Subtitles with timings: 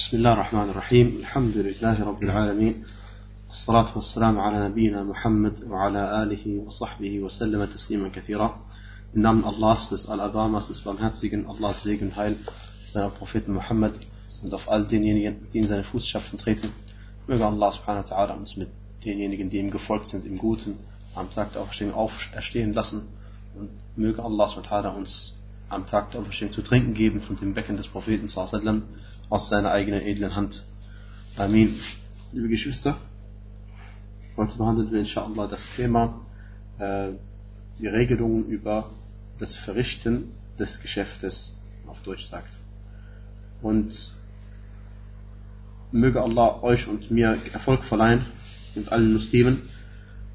[0.00, 2.84] بسم الله الرحمن الرحيم الحمد لله رب العالمين
[3.48, 8.58] والصلاة والسلام على نبينا Muhammad وعلى آله وصحبه وسلم تسليما كثيرا
[9.14, 12.36] Im Namen Allahs, des Al-Abamas, des Barmherzigen, Allahs Segen und Heil,
[12.92, 13.98] seiner Propheten Muhammad
[14.42, 16.70] und auf all denjenigen, die in seine Fußschaften treten.
[17.26, 18.68] Möge Allah subhanahu wa ta'ala uns mit
[19.04, 20.78] denjenigen, die ihm gefolgt sind, im Guten
[21.14, 23.02] am Tag der Auferstehung auferstehen lassen
[23.54, 25.34] und möge Allah subhanahu wa ta'ala uns
[25.71, 28.83] am Tag der Auferstehung zu trinken geben von dem Becken des Propheten sallam,
[29.29, 30.63] aus seiner eigenen edlen Hand.
[31.37, 31.79] Amin.
[32.33, 32.97] Liebe Geschwister,
[34.35, 36.19] heute behandeln wir inshallah das Thema
[36.77, 37.11] äh,
[37.79, 38.89] die Regelungen über
[39.37, 41.57] das Verrichten des Geschäftes,
[41.87, 42.57] auf Deutsch sagt.
[43.61, 44.13] Und
[45.91, 48.25] möge Allah euch und mir Erfolg verleihen
[48.75, 49.61] und allen Muslimen.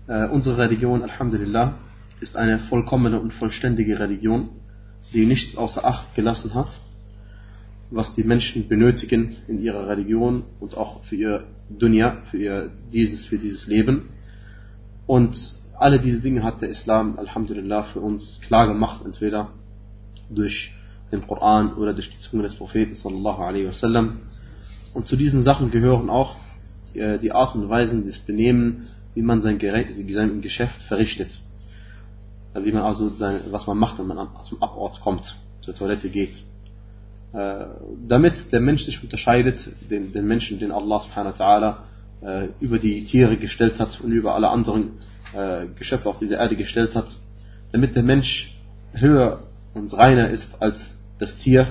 [0.06, 1.74] Äh, unsere Religion, Alhamdulillah,
[2.20, 4.48] ist eine vollkommene und vollständige Religion,
[5.12, 6.78] die nichts außer Acht gelassen hat,
[7.90, 13.24] was die Menschen benötigen in ihrer Religion und auch für ihr Dunya, für ihr dieses,
[13.24, 14.10] für dieses Leben.
[15.06, 19.50] Und alle diese Dinge hat der Islam, Alhamdulillah, für uns klar gemacht, entweder
[20.30, 20.72] durch
[21.12, 24.20] den Koran oder durch die Zunge des Propheten sallallahu alaihi wasallam.
[24.94, 26.36] Und zu diesen Sachen gehören auch
[26.94, 31.38] die, die Art und Weise, das Benehmen, wie man sein, Gerät, sein Geschäft verrichtet.
[32.62, 36.42] Wie man also sein, was man macht, wenn man zum Abort kommt, zur Toilette geht.
[37.32, 37.66] Äh,
[38.06, 41.76] damit der Mensch sich unterscheidet, den, den Menschen, den Allah subhanahu wa ta'ala
[42.22, 44.92] äh, über die Tiere gestellt hat und über alle anderen
[45.34, 47.08] äh, Geschöpfe auf dieser Erde gestellt hat,
[47.72, 48.56] damit der Mensch
[48.92, 49.42] höher
[49.74, 51.68] und reiner ist als das Tier,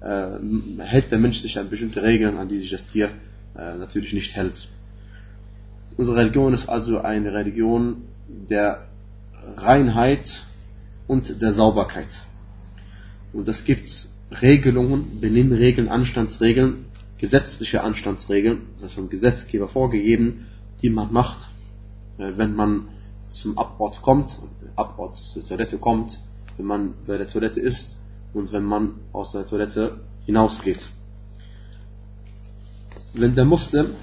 [0.00, 0.38] äh,
[0.78, 3.10] hält der Mensch sich an bestimmte Regeln, an die sich das Tier
[3.56, 4.68] äh, natürlich nicht hält.
[5.96, 8.89] Unsere Religion ist also eine Religion der
[9.56, 10.46] Reinheit
[11.06, 12.08] und der Sauberkeit.
[13.32, 16.86] Und es gibt Regelungen, Benimmregeln, Anstandsregeln,
[17.18, 20.46] gesetzliche Anstandsregeln, das ist vom Gesetzgeber vorgegeben,
[20.82, 21.50] die man macht,
[22.18, 22.88] äh, wenn man
[23.28, 24.36] zum Abort kommt,
[24.76, 26.18] Abort zur Toilette kommt,
[26.56, 27.98] wenn man bei der Toilette ist
[28.32, 30.88] und wenn man aus der Toilette hinausgeht.
[33.14, 33.94] Wenn der Muslim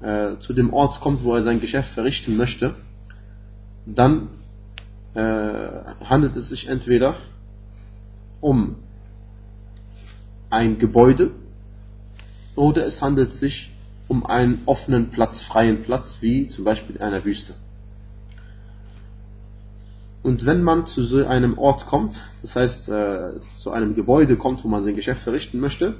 [0.00, 2.74] äh, zu dem Ort kommt, wo er sein Geschäft verrichten möchte,
[3.86, 4.28] dann
[5.14, 5.68] äh,
[6.04, 7.16] handelt es sich entweder
[8.40, 8.76] um
[10.50, 11.30] ein Gebäude
[12.56, 13.72] oder es handelt sich
[14.08, 17.54] um einen offenen Platz, freien Platz, wie zum Beispiel in einer Wüste.
[20.22, 24.62] Und wenn man zu so einem Ort kommt, das heißt äh, zu einem Gebäude kommt,
[24.62, 25.96] wo man sein Geschäft verrichten möchte,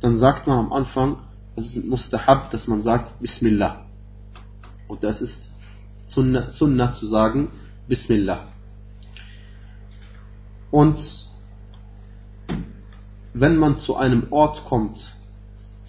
[0.00, 1.18] dann sagt man am Anfang,
[1.56, 3.84] das ist ein Mustahab, dass man sagt Bismillah.
[4.86, 5.48] Und das ist
[6.08, 7.50] Sunnah, Sunnah zu sagen
[7.88, 8.46] Bismillah.
[10.70, 10.98] Und
[13.32, 15.14] wenn man zu einem Ort kommt,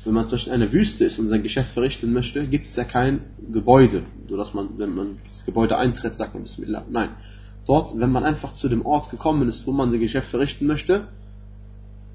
[0.04, 2.76] wenn man zum Beispiel in einer Wüste ist und sein Geschäft verrichten möchte, gibt es
[2.76, 3.22] ja kein
[3.52, 6.86] Gebäude, sodass man, wenn man das Gebäude eintritt, sagt man Bismillah.
[6.90, 7.10] Nein.
[7.66, 11.08] Dort, wenn man einfach zu dem Ort gekommen ist, wo man sein Geschäft verrichten möchte,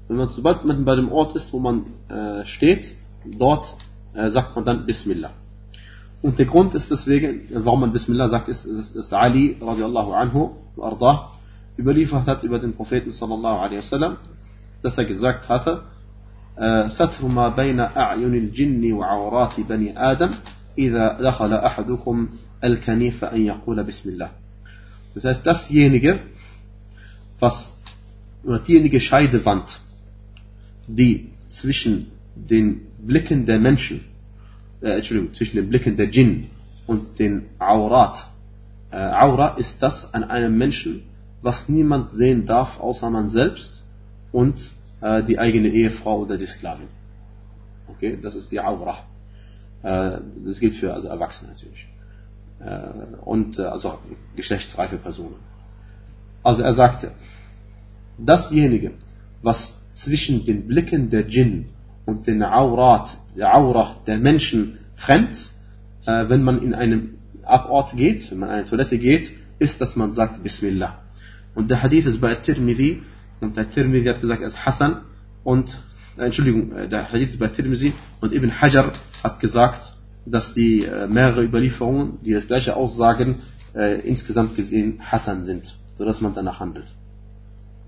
[0.07, 2.95] wenn man sobald man bei dem Ort ist, wo man äh, steht,
[3.25, 3.75] dort
[4.13, 5.31] äh, sagt man dann Bismillah.
[6.21, 10.55] Und der Grund ist deswegen, warum man Bismillah sagt, ist, ist, ist Ali radiallahu anhu
[10.79, 11.31] ardah,
[11.77, 14.17] überliefert hat über den Propheten sallallahu alaihi wasallam,
[14.83, 15.83] dass er gesagt hatte,
[16.87, 20.31] ستر ما بين أعين الجن وعورات بني آدم
[20.77, 22.29] إذا دخل أحدكم
[22.63, 24.29] الكنيف أن يقول بسم الله.
[25.15, 26.19] Das heißt, dasjenige,
[27.39, 27.73] was,
[28.43, 29.79] oder diejenige Scheidewand,
[30.87, 34.01] die zwischen den Blicken der Menschen,
[34.81, 36.49] äh, Entschuldigung, zwischen den Blicken der Djinn
[36.87, 38.27] und den Aurat,
[38.91, 41.03] äh, Aura ist das an einem Menschen,
[41.41, 43.83] was niemand sehen darf, außer man selbst
[44.31, 44.59] und
[45.01, 46.87] äh, die eigene Ehefrau oder die Sklavin.
[47.87, 49.05] Okay, das ist die Aura.
[49.81, 51.87] Äh, das gilt für also Erwachsene natürlich.
[52.59, 53.97] Äh, und äh, also
[54.35, 55.35] geschlechtsreife Personen.
[56.43, 57.11] Also er sagte,
[58.17, 58.91] dasjenige,
[59.41, 61.69] was zwischen den Blicken der Djinn
[62.05, 65.51] und den Aurat, der Aura der Menschen trennt,
[66.05, 69.95] äh, wenn man in einem Abort geht, wenn man in eine Toilette geht, ist, dass
[69.95, 70.99] man sagt Bismillah.
[71.55, 73.03] Und der Hadith ist bei Tirmidhi
[73.39, 75.01] und der Tirmidhi hat gesagt, er ist Hassan
[75.43, 75.79] und
[76.17, 78.93] äh, Entschuldigung, äh, der Hadith bei Tirmidhi und Ibn Hajar
[79.23, 79.93] hat gesagt,
[80.25, 83.39] dass die äh, mehrere Überlieferungen, die das gleiche aussagen,
[83.73, 86.93] insgesamt gesehen Hassan sind, sodass man danach handelt.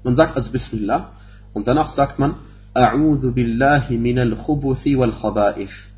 [0.02, 1.12] Man sagt also Bismillah
[1.52, 2.36] und danach sagt man
[2.74, 5.90] A'udhu billahi min al-khubuthi wal khaba'ith.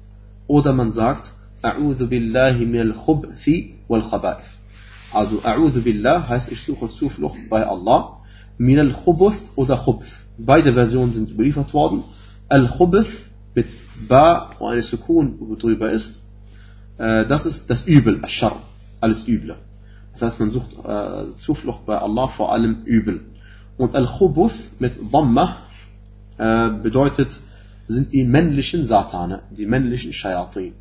[0.48, 1.32] Oder man sagt
[1.62, 4.52] A'udhu billahi min al-khubthi wal khaba'ith.
[5.14, 8.18] Also A'udhu billah heißt ich suche Zuflucht bei Allah
[8.58, 10.26] min al-khubuth oder khubth.
[10.38, 12.04] Beide Versionen sind überliefert worden
[12.50, 13.68] Al-Khubuth mit
[14.08, 16.22] Ba und eine Sukun, wo drüber ist,
[16.98, 18.62] äh, das ist das Übel, Aschar,
[19.02, 19.56] alles Üble.
[20.14, 23.22] Das heißt, man sucht äh, Zuflucht bei Allah vor allem Übel.
[23.78, 25.64] Und Al-Khubuth mit Dhamma
[26.38, 27.40] äh, bedeutet,
[27.88, 30.74] sind die männlichen Satane, die männlichen Shayatin.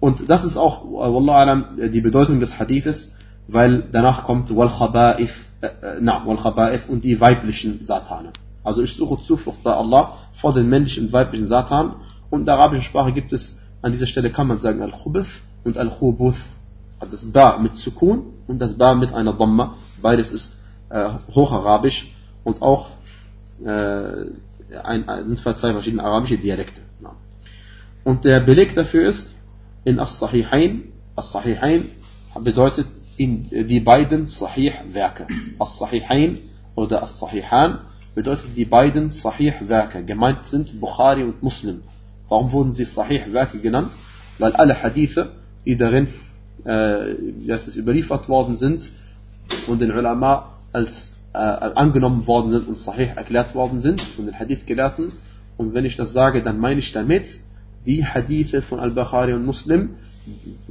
[0.00, 3.12] Und das ist auch, Wallah alam, die Bedeutung des Hadithes,
[3.48, 5.30] weil danach kommt Wal Khaba'ith,
[5.60, 8.32] äh, äh, na, und die weiblichen Satane.
[8.64, 11.96] Also ich suche Zuflucht bei Allah vor den männlichen und weiblichen Satan.
[12.30, 15.76] Und in der arabischen Sprache gibt es an dieser Stelle kann man sagen Al-Khubuth und
[15.76, 16.36] Al-Khubuth.
[17.00, 19.74] Also das Ba mit Sukun und das Ba mit einer Dhamma.
[20.00, 20.56] Beides ist
[20.88, 22.12] äh, hocharabisch
[22.44, 22.90] und auch
[23.64, 24.26] äh,
[24.82, 26.80] ein, sind zwei verschiedene arabische Dialekte.
[28.04, 29.34] Und der Beleg dafür ist
[29.84, 30.84] in As-Sahihain.
[31.14, 31.86] As-Sahihain
[32.40, 32.86] bedeutet
[33.16, 35.26] in die beiden Sahih-Werke.
[35.58, 36.38] As-Sahihain
[36.74, 37.80] oder As-Sahihan
[38.14, 40.04] bedeutet die beiden Sahih-Werke.
[40.04, 41.82] Gemeint sind Bukhari und Muslim.
[42.28, 43.92] Warum wurden sie Sahih-Werke genannt?
[44.38, 45.32] Weil alle Hadithe,
[45.64, 46.08] die darin
[46.64, 47.12] äh,
[47.76, 48.90] überliefert worden sind
[49.68, 54.38] und den Ulama als äh, angenommen worden sind und Sahih erklärt worden sind von den
[54.38, 55.12] Hadith-Gelehrten.
[55.56, 57.40] Und wenn ich das sage, dann meine ich damit
[57.86, 59.96] die Hadithe von Al-Bukhari und Muslim,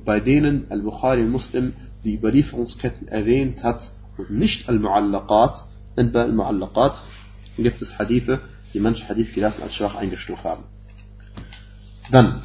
[0.06, 1.74] bei denen Al-Bukhari und Muslim
[2.04, 5.63] die Überlieferungsketten erwähnt hat und nicht Al-Mu'allaqat,
[5.98, 6.94] denn bei Al-Mu'allaqat
[7.58, 8.42] gibt es Hadithe,
[8.74, 10.63] die manche Hadith-Gelehrten als schwach eingestuft haben.
[12.12, 12.44] Dann,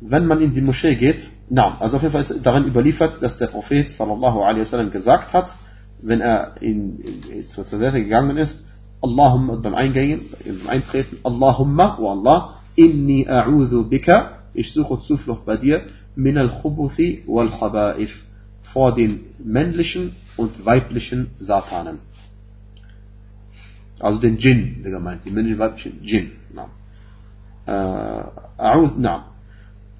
[0.00, 3.38] wenn man in die Moschee geht, na, also auf jeden Fall ist darin überliefert, dass
[3.38, 5.56] der Prophet sallallahu alaihi wasallam gesagt hat,
[6.02, 8.64] wenn er in, in, zur Toilette gegangen ist,
[9.02, 15.56] Allahumma beim Eingehen, beim Eintreten, Allahumma, o Allah, inni a'udhu bika, ich suche Zuflucht bei
[15.56, 15.86] dir,
[16.16, 18.14] min al-khubuthi wal khaba'ith,
[18.62, 21.98] vor den männlichen und weiblichen Satanen.
[23.98, 26.32] Also den Djinn, der gemeint, die männlichen weiblichen Djinn.
[27.66, 28.22] Äh,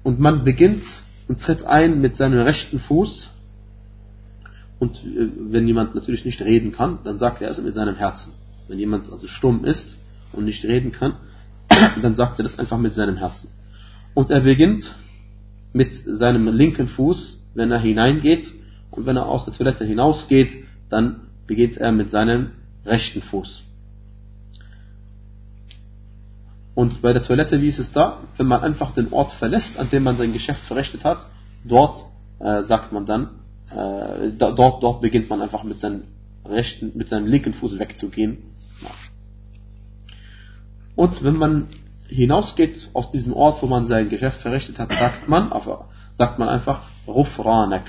[0.03, 0.83] und man beginnt
[1.27, 3.29] und tritt ein mit seinem rechten Fuß.
[4.81, 8.33] Und äh, wenn jemand natürlich nicht reden kann, dann sagt er es mit seinem Herzen.
[8.67, 9.95] Wenn jemand also stumm ist
[10.33, 11.17] und nicht reden kann,
[12.01, 13.49] dann sagt er das einfach mit seinem Herzen.
[14.15, 14.95] Und er beginnt
[15.71, 18.53] mit seinem linken Fuß, wenn er hineingeht,
[18.89, 22.49] und wenn er aus der Toilette hinausgeht, dann beginnt er mit seinem
[22.83, 23.63] rechten Fuß.
[26.73, 28.17] Und bei der Toilette, wie ist es da?
[28.35, 31.27] Wenn man einfach den Ort verlässt, an dem man sein Geschäft verrichtet hat,
[31.65, 32.03] dort
[32.39, 33.29] äh, sagt man dann,
[33.75, 36.03] äh, dort, dort beginnt man einfach mit seinem
[36.45, 38.37] rechten, mit seinem linken Fuß wegzugehen.
[40.95, 41.67] Und wenn man
[42.07, 45.51] hinausgeht aus diesem Ort, wo man sein Geschäft verrichtet hat, sagt man,
[46.13, 47.85] sagt man einfach Rufranak.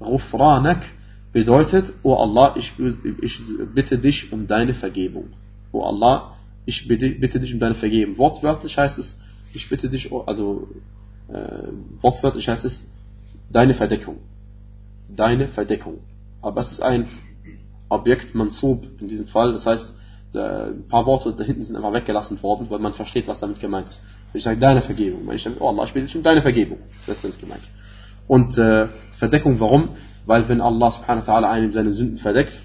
[0.00, 0.84] Rufranak
[1.32, 2.72] bedeutet, O oh Allah, ich,
[3.20, 3.40] ich
[3.74, 5.30] bitte dich um deine Vergebung.
[5.72, 8.16] O oh Allah, ich bitte, bitte dich um deine Vergebung.
[8.18, 9.20] Wortwörtlich heißt es,
[9.52, 10.68] ich bitte dich, also
[11.28, 11.68] äh,
[12.00, 12.86] wortwörtlich heißt es,
[13.50, 14.18] deine Verdeckung.
[15.08, 15.98] Deine Verdeckung.
[16.42, 17.08] Aber es ist ein
[17.88, 19.96] Objekt Mansub in diesem Fall, das heißt,
[20.34, 23.88] ein paar Worte da hinten sind einfach weggelassen worden, weil man versteht, was damit gemeint
[23.88, 24.02] ist.
[24.32, 26.42] Wenn ich sage, deine Vergebung, wenn ich sage, oh Allah, ich bitte dich um deine
[26.42, 27.62] Vergebung, das ist damit gemeint.
[28.26, 28.88] Und äh,
[29.18, 29.90] Verdeckung, warum?
[30.26, 32.60] Weil wenn Allah subhanahu wa ta'ala einem seine Sünden verdeckt,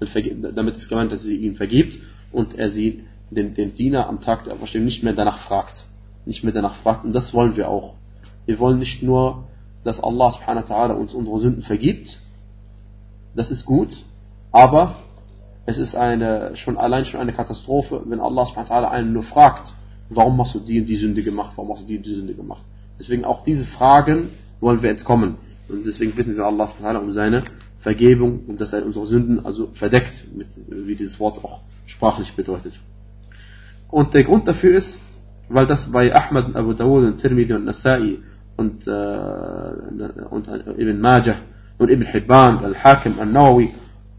[0.00, 1.98] damit ist gemeint, dass sie ihm vergibt
[2.32, 5.84] und er sie den, den Diener am Tag der Auferstehung nicht mehr danach fragt.
[6.26, 7.04] Nicht mehr danach fragt.
[7.04, 7.94] Und das wollen wir auch.
[8.46, 9.44] Wir wollen nicht nur,
[9.84, 12.18] dass Allah subhanahu wa ta'ala uns unsere Sünden vergibt.
[13.34, 14.04] Das ist gut.
[14.50, 14.96] Aber
[15.66, 19.22] es ist eine, schon allein schon eine Katastrophe, wenn Allah subhanahu wa ta'ala einen nur
[19.22, 19.72] fragt,
[20.08, 21.52] warum hast du die und die Sünde gemacht?
[21.56, 22.62] Warum hast du die und die Sünde gemacht?
[22.98, 25.36] Deswegen auch diese Fragen wollen wir entkommen.
[25.68, 27.42] Und deswegen bitten wir Allah subhanahu wa ta'ala um seine
[27.80, 32.78] Vergebung und dass er unsere Sünden also verdeckt, mit, wie dieses Wort auch sprachlich bedeutet.
[33.90, 34.98] Und der Grund dafür ist,
[35.48, 38.18] weil das bei Ahmad, Abu Dawud und Tirmidhi und Nasai
[38.56, 41.36] und, äh, und Ibn Majah
[41.78, 43.74] und Ibn Hibban, Al-Hakim, Al-Nawawi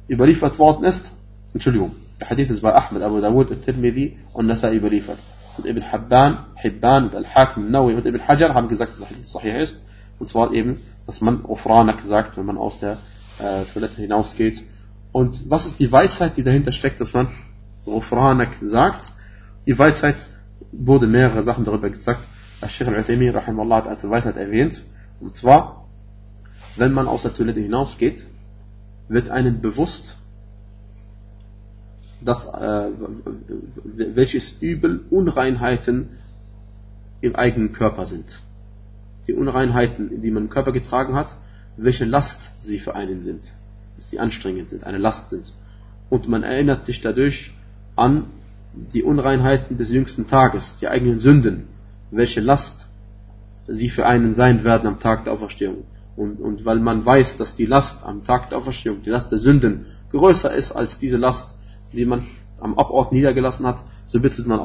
[0.08, 1.12] überliefert worden ist.
[1.54, 5.20] Entschuldigung, der Hadith ist bei Ahmad, Abu Dawud, Tirmidhi und Nasai überliefert.
[5.58, 9.28] Und Ibn Hibban, Hibban und Al-Hakim, Al-Nawawi und Ibn Hajar haben gesagt, dass der Hadith
[9.28, 9.84] sahih ist.
[10.20, 12.98] Und zwar eben, dass man Ufranak sagt, wenn man aus der
[13.40, 14.64] äh, Toilette hinausgeht.
[15.12, 17.28] Und was ist die Weisheit, die dahinter steckt, dass man
[17.86, 19.12] Ufranak sagt?
[19.66, 20.26] Die Weisheit
[20.72, 22.22] wurde mehrere Sachen darüber gesagt.
[22.62, 24.84] Al-Sheikh al-Uthaymi hat als Weisheit erwähnt.
[25.20, 25.86] Und zwar,
[26.78, 28.24] wenn man aus der Toilette hinausgeht,
[29.08, 30.18] wird einem bewusst,
[32.22, 32.90] dass, äh,
[33.96, 36.10] welches Übel Unreinheiten
[37.22, 38.42] im eigenen Körper sind.
[39.28, 41.36] Die Unreinheiten, die man im Körper getragen hat,
[41.78, 43.54] welche Last sie für einen sind.
[43.96, 45.54] Dass sie anstrengend sind, eine Last sind.
[46.10, 47.54] Und man erinnert sich dadurch
[47.96, 48.26] an
[48.94, 51.68] die Unreinheiten des jüngsten Tages, die eigenen Sünden,
[52.12, 52.88] welche Last
[53.68, 55.86] sie für einen sein werden am Tag der Auferstehung.
[56.16, 59.40] Und, und weil man weiß, dass die Last am Tag der Auferstehung, die Last der
[59.40, 61.56] Sünden, größer ist als diese Last,
[61.92, 62.26] die man
[62.60, 64.60] am Abort niedergelassen hat, so bittet man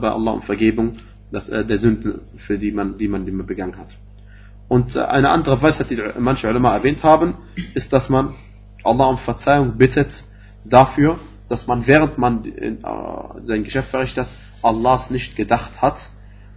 [0.00, 0.96] bei Allah um Vergebung
[1.30, 3.96] dass, äh, der Sünden, für die man, die man, die man begangen hat.
[4.68, 7.34] Und äh, eine andere Weisheit, die manche Ulema erwähnt haben,
[7.74, 8.34] ist, dass man
[8.84, 10.24] Allah um Verzeihung bittet
[10.64, 12.76] dafür, dass man während man äh,
[13.44, 14.28] sein Geschäft verrichtet,
[14.62, 16.08] Allahs nicht gedacht hat.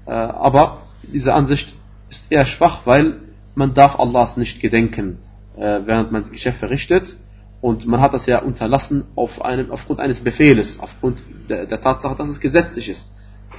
[0.09, 1.71] Äh, aber diese Ansicht
[2.09, 3.19] ist eher schwach, weil
[3.53, 5.19] man darf Allahs nicht gedenken,
[5.55, 7.15] äh, während man das Geschäft verrichtet.
[7.61, 12.15] Und man hat das ja unterlassen auf einem, aufgrund eines Befehles, aufgrund der, der Tatsache,
[12.15, 13.11] dass es gesetzlich ist,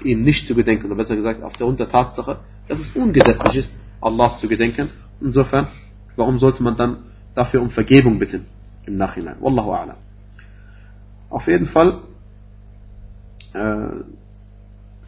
[0.03, 4.41] ihn nicht zu gedenken, oder besser gesagt, aufgrund der Tatsache, dass es ungesetzlich ist, Allahs
[4.41, 4.91] zu gedenken.
[5.21, 5.69] Insofern,
[6.17, 7.05] warum sollte man dann
[7.35, 8.47] dafür um Vergebung bitten
[8.87, 9.37] im Nachhinein?
[9.41, 9.97] Wallahu a'lam.
[11.29, 12.01] Auf jeden Fall,
[13.53, 13.89] äh,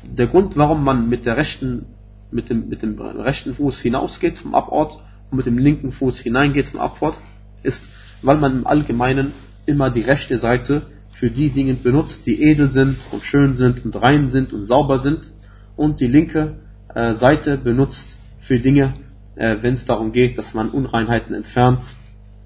[0.05, 1.87] der Grund, warum man mit der rechten,
[2.31, 4.99] mit dem, mit dem rechten Fuß hinausgeht vom Abort
[5.31, 7.17] und mit dem linken Fuß hineingeht zum Abort,
[7.63, 7.85] ist,
[8.23, 9.33] weil man im Allgemeinen
[9.67, 10.83] immer die rechte Seite
[11.13, 14.99] für die Dinge benutzt, die edel sind und schön sind und rein sind und sauber
[14.99, 15.31] sind
[15.77, 16.57] und die linke
[16.95, 18.95] äh, Seite benutzt für Dinge,
[19.37, 21.83] äh, wenn es darum geht, dass man Unreinheiten entfernt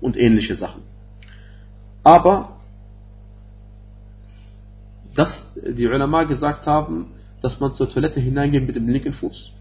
[0.01, 0.83] und ähnliche Sachen.
[2.03, 2.57] Aber
[5.15, 9.53] dass die Ulama gesagt haben, dass man zur Toilette hineingeht mit dem linken Fuß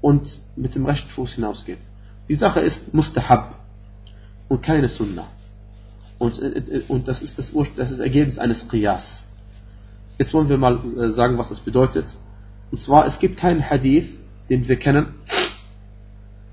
[0.00, 1.78] und mit dem rechten Fuß hinausgeht.
[2.28, 3.56] Die Sache ist Mustahab
[4.48, 5.28] und keine Sunnah.
[6.18, 9.24] Und, äh, und das ist das, Ur das ist Ergebnis eines Qiyas.
[10.18, 12.06] Jetzt wollen wir mal äh, sagen, was das bedeutet.
[12.70, 14.18] Und zwar, es gibt keinen Hadith,
[14.48, 15.14] den wir kennen,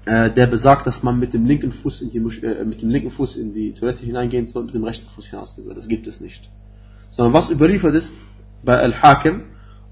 [0.05, 3.11] äh, der besagt, dass man mit dem linken Fuß in die, äh, mit dem linken
[3.11, 5.75] Fuß in die Toilette hineingehen soll, mit dem rechten Fuß hinausgehen soll.
[5.75, 6.49] Das gibt es nicht.
[7.11, 8.11] Sondern was überliefert ist
[8.63, 9.41] bei Al-Hakim,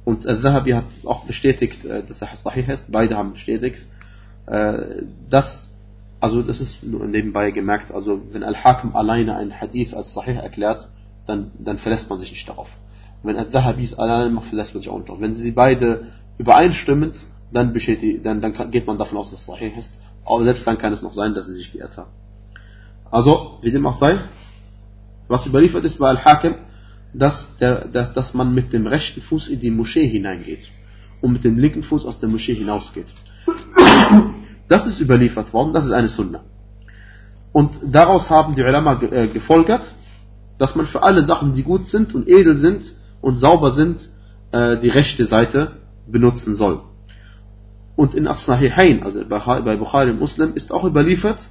[0.06, 3.86] und Al-Zahabi hat auch bestätigt, äh, dass er Sahih ist, beide haben bestätigt,
[4.46, 5.68] äh, dass,
[6.22, 10.88] also das ist nur nebenbei gemerkt, also wenn Al-Hakim alleine einen Hadith als Sahih erklärt,
[11.26, 12.70] dann, dann verlässt man sich nicht darauf.
[13.24, 15.22] Wenn Al-Zahabi es alleine macht, verlässt man sich auch nicht darauf.
[15.22, 16.06] Wenn sie beide
[16.38, 19.94] übereinstimmend dann, bestätigt, dann, dann geht man davon aus, dass es Sahih ist.
[20.24, 22.12] Aber selbst dann kann es noch sein, dass sie sich geirrt haben.
[23.10, 24.20] Also, wie dem auch sei,
[25.28, 26.56] was überliefert ist bei Al-Hakim,
[27.18, 30.70] dass, der, dass, dass man mit dem rechten Fuß in die Moschee hineingeht
[31.22, 33.14] und mit dem linken Fuß aus der Moschee hinausgeht.
[34.68, 36.42] Das ist überliefert worden, das ist eine Sunna.
[37.52, 39.94] Und daraus haben die Ulama äh, gefolgert,
[40.58, 44.10] dass man für alle Sachen, die gut sind und edel sind und sauber sind,
[44.52, 46.82] äh, die rechte Seite benutzen soll.
[47.96, 51.48] Und in As-Sahihain, also bei Bukhari und Muslim, ist auch überliefert,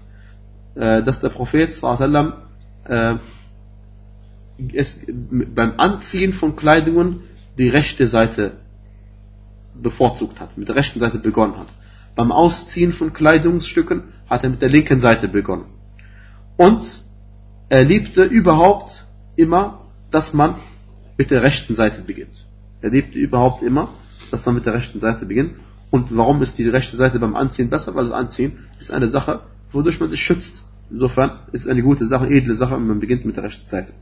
[0.74, 2.34] äh, dass der Prophet sallam,
[2.84, 3.14] äh,
[4.72, 4.98] es
[5.54, 7.20] beim Anziehen von Kleidungen
[7.58, 8.52] die rechte Seite
[9.80, 11.74] bevorzugt hat, mit der rechten Seite begonnen hat.
[12.14, 15.66] Beim Ausziehen von Kleidungsstücken hat er mit der linken Seite begonnen.
[16.56, 17.02] Und
[17.68, 19.04] er liebte überhaupt
[19.36, 19.80] immer,
[20.10, 20.56] dass man
[21.18, 22.46] mit der rechten Seite beginnt.
[22.80, 23.88] Er liebte überhaupt immer,
[24.30, 25.54] dass man mit der rechten Seite beginnt.
[25.90, 27.94] Und warum ist die rechte Seite beim Anziehen besser?
[27.94, 29.40] Weil das Anziehen ist eine Sache,
[29.72, 30.62] wodurch man sich schützt.
[30.90, 33.92] Insofern ist es eine gute Sache, edle Sache, und man beginnt mit der rechten Seite.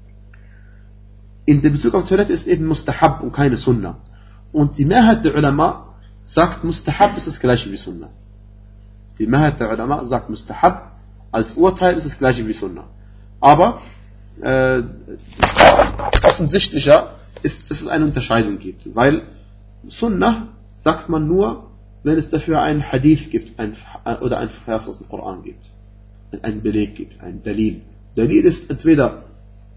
[1.44, 3.96] In Bezug auf Toilette ist eben Mustahab und keine Sunnah.
[4.52, 5.94] Und die Mehrheit der Ulama
[6.24, 8.10] sagt, Mustahab ist das gleiche wie Sunnah.
[9.18, 10.92] Die Mehrheit der Ulama sagt, Mustahab
[11.32, 12.84] als Urteil ist das gleiche wie Sunnah.
[13.40, 13.80] Aber
[14.40, 14.82] äh,
[16.22, 18.94] offensichtlicher ist, dass es eine Unterscheidung gibt.
[18.94, 19.22] Weil
[19.88, 21.70] Sunnah sagt man nur,
[22.04, 23.76] wenn es dafür einen Hadith gibt ein,
[24.20, 25.64] oder ein Vers aus dem Koran gibt.
[26.42, 27.82] Ein Beleg gibt, ein Dalil.
[28.14, 29.31] Dalil ist entweder äh,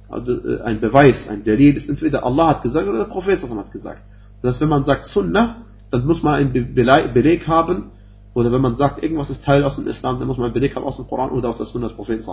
[0.10, 4.02] ein Beweis, ein Dalil ist entweder Allah hat gesagt oder der Prophet hat gesagt.
[4.42, 7.92] Das heißt, wenn man sagt Sunnah, dann muss man einen Beleg haben,
[8.34, 10.76] oder wenn man sagt, irgendwas ist Teil aus dem Islam, dann muss man einen Beleg
[10.76, 12.24] haben aus dem Koran oder aus der Sunnah des Propheten.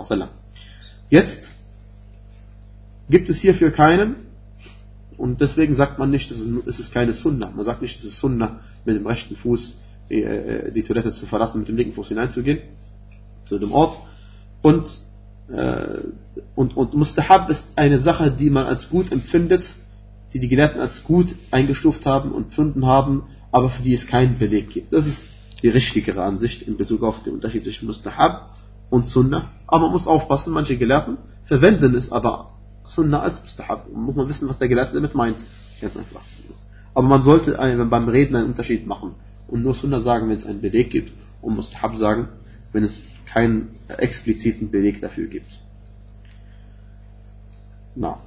[1.09, 1.53] Jetzt
[3.09, 4.15] gibt es hierfür keinen,
[5.17, 7.51] und deswegen sagt man nicht, es ist keine Sunnah.
[7.55, 9.77] Man sagt nicht, es ist Sunnah, mit dem rechten Fuß
[10.09, 12.59] äh, äh, die Toilette zu verlassen, mit dem linken Fuß hineinzugehen,
[13.45, 13.97] zu dem Ort.
[14.61, 15.12] Und, äh,
[16.55, 19.75] und, und Mustahab ist eine Sache, die man als gut empfindet,
[20.33, 24.37] die die Gelehrten als gut eingestuft haben und empfunden haben, aber für die es keinen
[24.39, 24.93] Beleg gibt.
[24.93, 25.29] Das ist
[25.61, 28.55] die richtigere Ansicht in Bezug auf den Unterschied zwischen Mustahab
[28.89, 29.49] und Sunnah.
[29.67, 32.51] Aber man muss aufpassen, manche Gelehrten verwenden es aber
[32.85, 33.87] Sunnah als Mustahab.
[33.93, 35.37] Muss man wissen, was der Gelehrte damit meint.
[35.81, 36.21] Ganz einfach.
[36.93, 37.53] Aber man sollte
[37.89, 39.15] beim Reden einen Unterschied machen
[39.47, 42.29] und nur Sunnah sagen, wenn es einen Beleg gibt und Mustahab sagen,
[42.71, 45.59] wenn es keinen expliziten Beleg dafür gibt.
[47.95, 48.19] Na.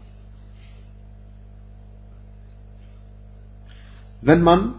[4.26, 4.74] wenn man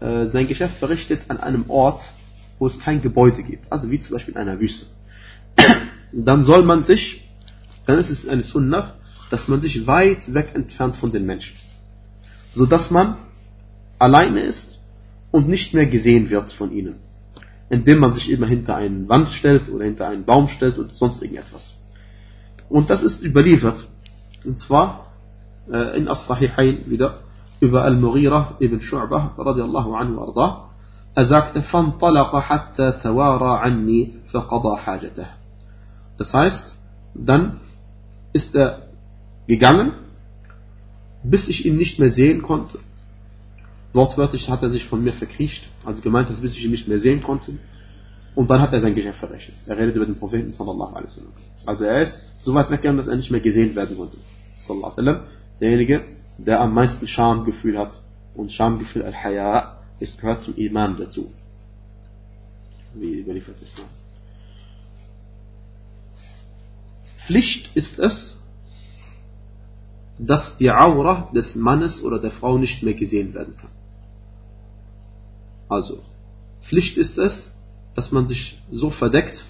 [0.00, 2.12] äh, sein Geschäft verrichtet an einem Ort,
[2.58, 4.86] wo es kein Gebäude gibt, also wie zum Beispiel in einer Wüste,
[6.12, 7.28] dann soll man sich,
[7.86, 8.94] dann ist es eine Sunnah,
[9.30, 11.56] dass man sich weit weg entfernt von den Menschen,
[12.54, 13.16] so dass man
[13.98, 14.78] alleine ist
[15.32, 16.96] und nicht mehr gesehen wird von ihnen,
[17.69, 21.21] indem man sich immer hinter eine Wand stellt oder hinter einen Baum stellt oder sonst
[21.21, 21.77] irgendetwas.
[22.69, 23.87] Und das ist überliefert,
[24.45, 25.11] und zwar
[25.71, 27.19] äh, in As-Sahihain wieder,
[27.59, 30.69] über Al-Mughira ibn Shu'bah radiallahu anhu arda.
[31.13, 35.27] Er sagte, فَانْطَلَقَ حَتَّى تَوَارَى عَنِّي فَقَضَى حَاجَتَهُ
[36.17, 36.77] Das heißt,
[37.13, 37.59] dann
[38.33, 38.87] ist er
[39.47, 39.93] gegangen,
[41.23, 42.79] bis ich ihn nicht mehr sehen konnte.
[43.92, 46.98] Wortwörtlich hat er sich von mir verkriecht, also gemeint, dass bis ich ihn nicht mehr
[46.98, 47.58] sehen konnte.
[48.34, 49.56] Und dann hat er sein Geschäft verrechnet.
[49.66, 51.32] Er redet über den Propheten sallallahu alaihi wasallam.
[51.64, 54.18] Also er ist so weit weggegangen, dass er nicht mehr gesehen werden konnte.
[54.58, 55.26] Sallallahu alaihi wasallam.
[55.60, 56.04] Derjenige,
[56.36, 58.02] der am meisten Schamgefühl hat.
[58.34, 61.32] Und Schamgefühl al-Haya ist gehört zum Iman dazu.
[62.94, 63.80] Wie überliefert ist.
[67.26, 68.36] Pflicht ist es,
[70.18, 73.70] dass die Aura des Mannes oder der Frau nicht mehr gesehen werden kann.
[75.68, 76.00] Also,
[76.62, 77.52] Pflicht ist es,
[77.94, 79.44] dass man sich so verdeckt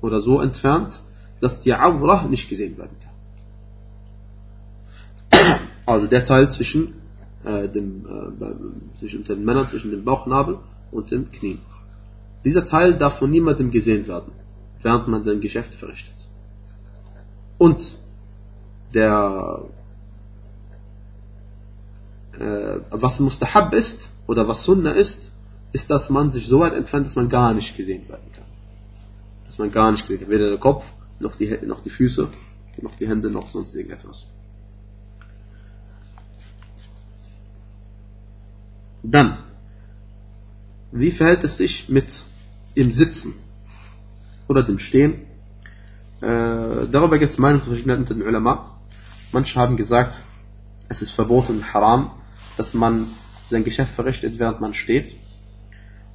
[0.00, 1.00] oder so entfernt,
[1.40, 3.10] dass die Aura nicht gesehen werden kann.
[5.86, 6.94] Also der Teil zwischen,
[7.42, 10.58] äh, dem, äh, zwischen den Männern, zwischen dem Bauchnabel
[10.92, 11.58] und dem Knie.
[12.44, 14.32] Dieser Teil darf von niemandem gesehen werden,
[14.82, 16.28] während man sein Geschäft verrichtet.
[17.58, 17.98] Und
[18.94, 19.64] der,
[22.90, 25.32] was Mustahab ist, oder was Sunnah ist,
[25.72, 28.44] ist, dass man sich so weit entfernt, dass man gar nicht gesehen werden kann.
[29.46, 30.30] Dass man gar nicht gesehen kann.
[30.30, 30.84] Weder der Kopf,
[31.18, 32.28] noch die, noch die Füße,
[32.80, 34.26] noch die Hände, noch sonst irgendetwas.
[39.02, 39.38] Dann,
[40.92, 42.22] wie verhält es sich mit
[42.76, 43.34] dem Sitzen
[44.46, 45.26] oder dem Stehen?
[46.20, 48.78] Äh, darüber gibt es Meinungsverschiedenheiten unter den Ulama.
[49.32, 50.20] Manche haben gesagt,
[50.88, 52.10] es ist verboten, haram,
[52.60, 53.08] dass man
[53.48, 55.14] sein Geschäft verrichtet, während man steht.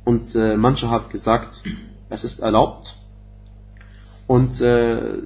[0.03, 1.63] Und äh, manche haben gesagt,
[2.09, 2.93] es ist erlaubt.
[4.27, 5.23] Und äh,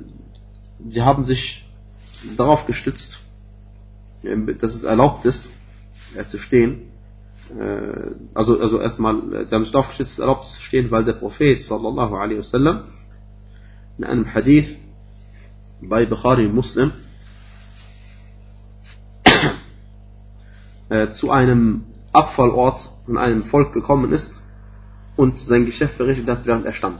[0.87, 1.65] sie haben sich
[2.37, 3.19] darauf gestützt,
[4.61, 5.49] dass es erlaubt ist,
[6.15, 6.71] äh, zu stehen,
[7.59, 11.61] äh, also, also erstmal, sie haben sich darauf gestützt, erlaubt zu stehen, weil der Prophet
[11.61, 12.83] sallallahu alaihi wasallam
[13.97, 14.77] in einem Hadith
[15.81, 16.93] bei Bukhari Muslim
[20.89, 24.41] äh, zu einem Abfallort von einem Volk gekommen ist
[25.15, 26.99] und sein Geschäft verrichtet hat, während er stand.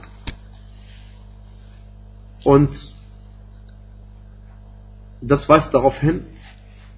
[2.44, 2.94] Und
[5.20, 6.24] das weist darauf hin,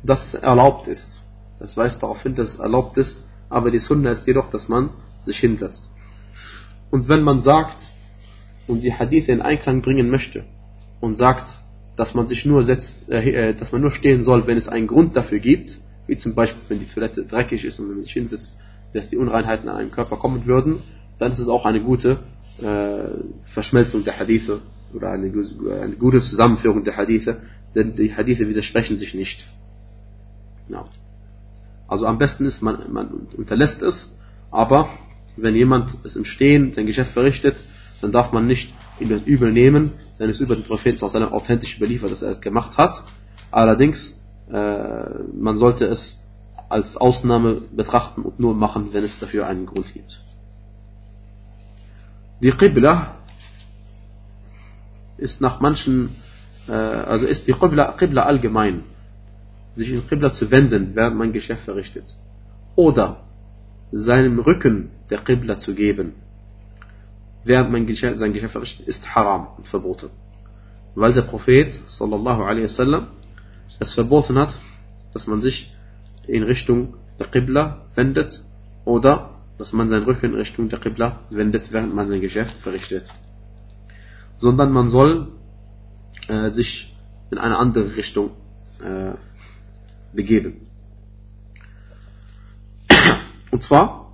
[0.03, 1.23] dass es erlaubt ist.
[1.59, 4.91] Das weist darauf hin, dass es erlaubt ist, aber die Sunna ist jedoch, dass man
[5.23, 5.91] sich hinsetzt.
[6.91, 7.93] Und wenn man sagt
[8.67, 10.45] und die Hadithe in Einklang bringen möchte
[11.01, 11.59] und sagt,
[11.97, 14.87] dass man sich nur setzt, äh, äh, dass man nur stehen soll, wenn es einen
[14.87, 18.13] Grund dafür gibt, wie zum Beispiel, wenn die Toilette dreckig ist und wenn man sich
[18.13, 18.57] hinsetzt,
[18.93, 20.81] dass die Unreinheiten an einem Körper kommen würden,
[21.19, 22.19] dann ist es auch eine gute
[22.61, 23.23] äh,
[23.55, 24.61] Verschmelzung der Hadithe
[24.93, 25.33] oder eine,
[25.83, 27.41] eine, gute Zusammenführung der Hadithe,
[27.75, 29.47] denn die Hadithe widersprechen sich nicht.
[30.69, 30.85] Ja.
[31.89, 34.15] Also am besten ist, man, man unterlässt es,
[34.51, 34.89] aber
[35.37, 37.57] wenn jemand es im Stehen sein Geschäft verrichtet,
[38.01, 42.11] dann darf man nicht ihm das übel nehmen, denn es über den Propheten authentisch überliefert,
[42.11, 43.03] dass er es gemacht hat.
[43.51, 46.23] Allerdings, man sollte es
[46.69, 50.23] als Ausnahme betrachten und nur machen, wenn es dafür einen Grund gibt.
[52.41, 53.17] Die Qibla
[55.19, 56.17] ist nach manchen,
[56.67, 58.85] äh, also ist die Qibla, Qibla allgemein
[59.77, 62.17] sich in Qibla zu wenden, während man Geschäft verrichtet.
[62.75, 63.23] Oder
[63.93, 66.15] seinem Rücken der Qibla zu geben,
[67.45, 70.11] während man sein Geschäft verrichtet, ist haram und verboten.
[70.95, 73.09] Weil der Prophet sallallahu alaihi wasallam
[73.82, 74.58] es verboten hat,
[75.14, 75.74] dass man sich
[76.28, 78.44] in Richtung der Qibla wendet
[78.86, 83.12] oder dass man seinen Rücken in Richtung der Qibla wendet, während man sein Geschäft verrichtet.
[84.38, 85.32] Sondern man soll
[86.28, 86.96] äh, sich
[87.32, 88.32] in eine andere Richtung
[88.84, 89.14] äh,
[90.14, 90.68] begeben.
[93.52, 94.14] Und zwar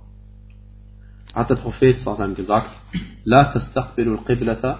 [1.34, 1.98] hat der Prophet
[2.36, 2.70] gesagt,
[3.24, 4.78] لا تستقبلوا القبلة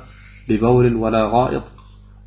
[0.49, 1.65] ببول ولا غائط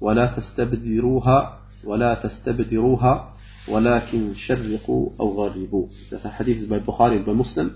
[0.02, 3.34] ولا تستبدروها ولا تستبدروها
[3.68, 5.88] ولكن شرقوا أو غربوا.
[6.12, 7.72] Das ist ein Hadith bei Bukhari und bei Muslim.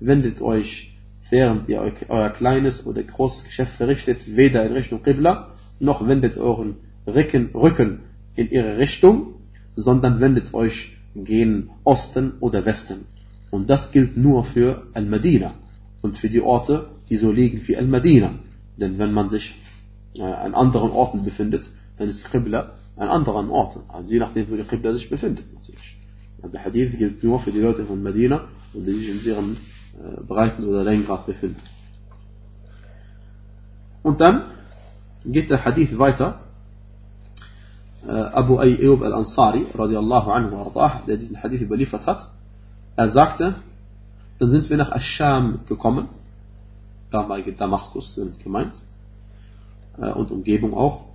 [0.00, 0.96] Wendet euch,
[1.30, 6.76] während ihr euer kleines oder großes Geschäft verrichtet, weder in Richtung Qibla, noch wendet euren
[7.06, 8.00] Rücken, Rücken
[8.36, 9.34] in ihre Richtung,
[9.76, 13.06] sondern wendet euch gehen Osten oder Westen.
[13.50, 15.54] Und das gilt nur für Al-Madina
[16.02, 18.34] und für die Orte, die so liegen wie Al-Madina.
[18.76, 19.54] Denn wenn man sich
[20.16, 23.81] äh, an anderen Orten befindet, dann ist Qibla an anderen Orten.
[23.87, 25.97] Also je nachdem, wo die Qibla sich befindet natürlich.
[26.41, 28.41] Also der Hadith gilt nur für die Leute von Medina
[28.73, 29.57] und die sich in deren
[30.03, 31.61] äh, Breiten oder Längengrad befinden.
[34.03, 34.51] Und dann
[35.25, 36.41] geht der Hadith weiter.
[38.05, 42.29] Äh, Abu Ayyub al-Ansari, radiallahu anhu ardah, der diesen Hadith überliefert hat,
[42.95, 43.55] er sagte,
[44.39, 46.07] dann sind wir nach Ascham gekommen,
[47.11, 48.81] damalige Damaskus sind gemeint,
[49.97, 51.08] äh, und Umgebung auch.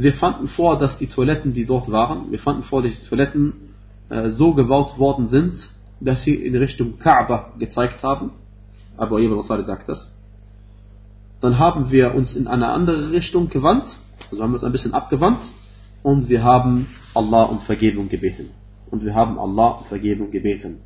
[0.00, 3.52] Wir fanden vor, dass die Toiletten, die dort waren, wir fanden vor, dass die Toiletten
[4.10, 8.30] äh, so gebaut worden sind, dass sie in Richtung Kaaba gezeigt haben.
[8.96, 10.12] Abu Ayyub al-Ansari sagt das.
[11.40, 13.96] Dann haben wir uns in eine andere Richtung gewandt,
[14.30, 15.42] also haben wir uns ein bisschen abgewandt
[16.04, 18.50] und wir haben Allah um Vergebung gebeten.
[18.92, 20.78] Und wir haben Allah um Vergebung gebeten.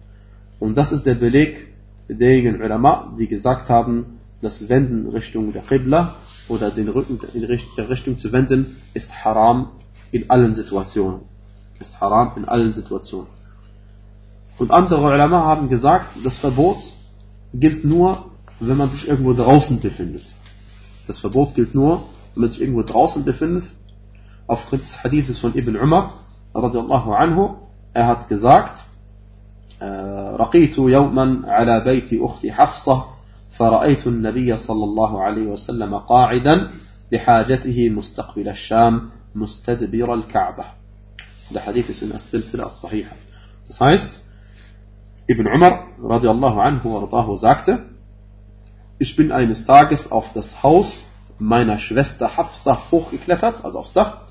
[0.59, 1.68] Und das ist der Beleg
[2.09, 6.16] derjenigen Ulama, die gesagt haben, das Wenden Richtung der Qibla
[6.47, 9.69] oder den Rücken in der Richtung zu wenden, ist haram
[10.12, 11.21] in allen Situationen.
[11.80, 13.27] Ist haram in allen Situationen.
[14.58, 16.77] Und andere Ulama haben gesagt, das Verbot
[17.53, 18.25] gilt nur,
[18.60, 20.23] wenn man sich irgendwo draußen befindet.
[21.06, 22.03] Das Verbot gilt nur,
[22.34, 23.65] wenn man sich irgendwo draußen befindet.
[24.47, 26.13] Aufgrund des Hadithes von Ibn Umar,
[26.53, 27.56] radiallahu anhu,
[27.93, 28.86] er hat gesagt,
[29.82, 33.06] رقيت يوما على بيت أختي حفصة
[33.58, 36.71] فرأيت النبي صلى الله عليه وسلم قاعدا
[37.12, 40.65] لحاجته مستقبل الشام مستدبر الكعبة
[41.51, 43.15] ده حديث in السلسلة الصحيحة
[43.69, 44.23] Das heißt,
[45.27, 47.80] Ibn Umar radiallahu anhu wardahu sagte,
[48.99, 51.03] ich bin eines Tages auf das Haus
[51.38, 54.21] meiner Schwester Hafsa hochgeklettert, also aufs Dach,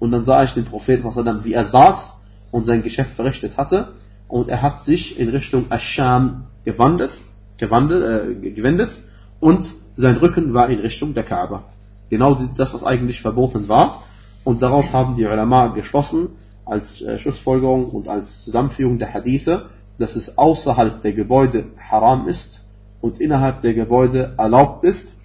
[0.00, 1.04] und dann sah ich den Propheten,
[1.44, 2.16] wie er saß
[2.50, 3.92] und sein Geschäft verrichtet hatte,
[4.28, 7.18] und er hat sich in Richtung Ascham gewandelt,
[7.61, 8.03] gewandelt,
[8.43, 8.99] äh, gewendet
[9.39, 11.63] und sein Rücken war in Richtung der Kaaba.
[12.09, 14.03] Genau das, was eigentlich verboten war.
[14.43, 16.29] Und daraus haben die Ulama geschlossen,
[16.65, 19.67] als äh, Schlussfolgerung und als Zusammenführung der Hadithe,
[19.99, 22.65] dass es außerhalb der Gebäude haram ist
[22.99, 25.15] und innerhalb der Gebäude erlaubt ist.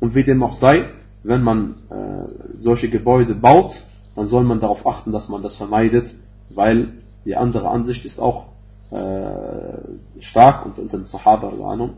[0.00, 0.90] Und wie dem auch sei,
[1.22, 3.82] wenn man äh, solche Gebäude baut,
[4.16, 6.14] dann soll man darauf achten, dass man das vermeidet,
[6.48, 8.48] weil die andere Ansicht ist auch
[8.90, 11.52] äh, stark und unter den Sahaba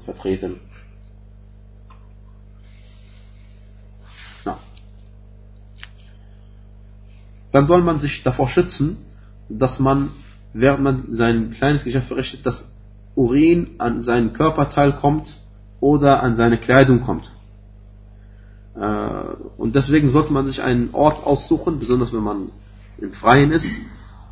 [0.05, 0.61] vertreten.
[4.44, 4.59] Ja.
[7.50, 8.98] Dann soll man sich davor schützen,
[9.48, 10.11] dass man,
[10.52, 12.68] während man sein kleines Geschäft verrichtet, dass
[13.14, 15.38] Urin an seinen Körperteil kommt
[15.81, 17.33] oder an seine Kleidung kommt.
[18.74, 22.50] Äh, und deswegen sollte man sich einen Ort aussuchen, besonders wenn man
[22.98, 23.70] im Freien ist,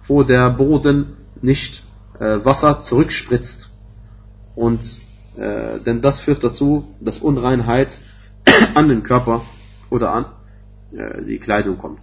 [0.06, 1.84] wo der Boden nicht
[2.20, 3.68] äh, Wasser zurückspritzt.
[4.54, 4.80] Und
[5.36, 7.98] äh, denn das führt dazu, dass Unreinheit
[8.74, 9.42] an den Körper
[9.90, 10.26] oder an
[10.92, 12.00] äh, die Kleidung kommt.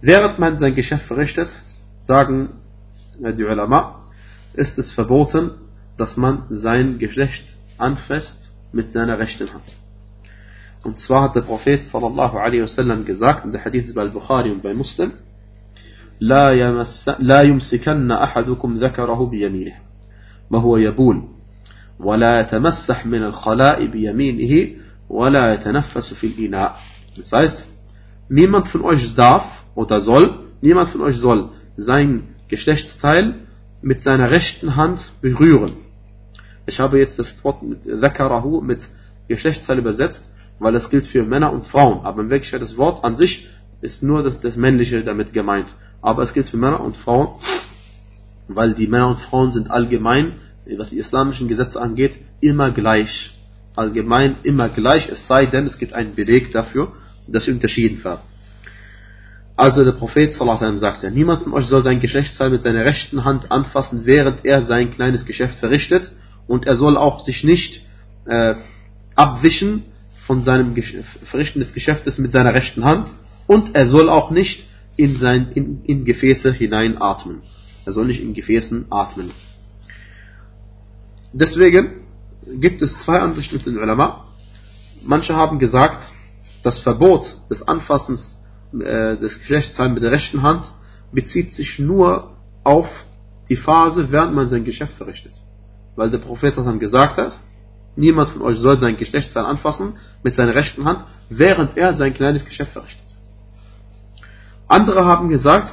[0.00, 1.48] Während man sein Geschäft verrichtet,
[1.98, 2.50] sagen
[3.22, 4.02] äh, die Ulama,
[4.52, 5.52] ist es verboten,
[5.96, 9.74] dass man sein Geschlecht anfasst mit seiner rechten Hand.
[10.84, 14.62] Und zwar hat der Prophet sallallahu alaihi wasallam gesagt, in der Hadith bei Al-Bukhari und
[14.62, 15.12] bei Muslim,
[16.19, 19.73] لا, يمس لا يمسكن أحدكم ذكره بيمينه
[20.51, 21.23] وهو يبول
[21.99, 24.67] ولا يتمسح من الخلاء بيمينه
[25.09, 26.75] ولا يتنفس في الإناء
[27.17, 27.65] Das heißt,
[28.29, 29.45] niemand von euch darf
[29.75, 33.35] oder soll, niemand von euch soll sein Geschlechtsteil
[33.81, 35.73] mit seiner rechten Hand berühren.
[36.65, 38.87] Ich habe jetzt das Wort mit Dhakarahu mit
[39.27, 42.05] Geschlechtsteil übersetzt, weil es gilt für Männer und Frauen.
[42.05, 43.47] Aber in Wirklichkeit das Wort an sich
[43.81, 45.73] ist nur das, das Männliche damit gemeint
[46.04, 47.28] aber es gilt für Männer und Frauen,
[48.46, 50.34] weil die Männer und Frauen sind allgemein,
[50.76, 53.32] was die islamischen Gesetze angeht, immer gleich.
[53.74, 56.92] Allgemein immer gleich, es sei denn, es gibt einen Beleg dafür,
[57.26, 58.20] dass sie unterschieden werden.
[59.56, 63.50] Also der Prophet sallam, sagte, niemand von euch soll sein Geschlechtsteil mit seiner rechten Hand
[63.50, 66.12] anfassen, während er sein kleines Geschäft verrichtet,
[66.46, 67.82] und er soll auch sich nicht
[68.26, 68.56] äh,
[69.14, 69.84] abwischen
[70.26, 70.76] von seinem
[71.24, 73.08] Verrichten des Geschäftes mit seiner rechten Hand,
[73.46, 77.42] und er soll auch nicht in, sein, in, in Gefäße hineinatmen.
[77.84, 79.30] Er soll nicht in Gefäßen atmen.
[81.32, 82.04] Deswegen
[82.60, 84.26] gibt es zwei Ansichten mit den Ulama.
[85.04, 86.12] Manche haben gesagt,
[86.62, 88.40] das Verbot des Anfassens
[88.72, 90.72] äh, des Geschlechtsteils mit der rechten Hand
[91.12, 92.88] bezieht sich nur auf
[93.48, 95.32] die Phase, während man sein Geschäft verrichtet.
[95.96, 97.38] Weil der Prophet gesagt hat,
[97.94, 102.44] niemand von euch soll sein Geschlechtsteil anfassen mit seiner rechten Hand, während er sein kleines
[102.44, 103.03] Geschäft verrichtet.
[104.68, 105.72] Andere haben gesagt,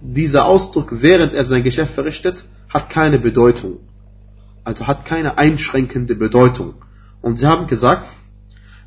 [0.00, 3.78] dieser Ausdruck, während er sein Geschäft verrichtet, hat keine Bedeutung.
[4.64, 6.74] Also hat keine einschränkende Bedeutung.
[7.22, 8.06] Und sie haben gesagt,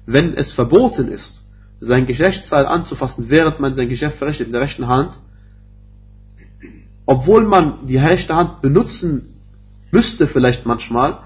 [0.06, 1.43] wenn es verboten ist,
[1.80, 5.20] sein Geschlechtsteil anzufassen, während man sein Geschäft verrichtet in der rechten Hand,
[7.06, 9.34] obwohl man die rechte Hand benutzen
[9.91, 11.20] müsste vielleicht manchmal,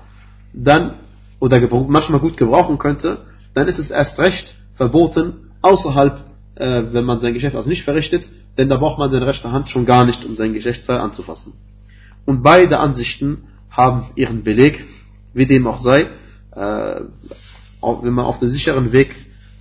[0.54, 0.96] dann,
[1.40, 6.20] oder manchmal gut gebrauchen könnte, dann ist es erst recht verboten, außerhalb,
[6.56, 9.70] äh, wenn man sein Geschäft also nicht verrichtet, denn da braucht man seine rechte Hand
[9.70, 11.54] schon gar nicht, um sein Geschlechtsteil anzufassen.
[12.26, 14.84] Und beide Ansichten haben ihren Beleg,
[15.34, 16.08] wie dem auch sei,
[16.52, 17.02] äh,
[17.82, 19.16] wenn man auf dem sicheren Weg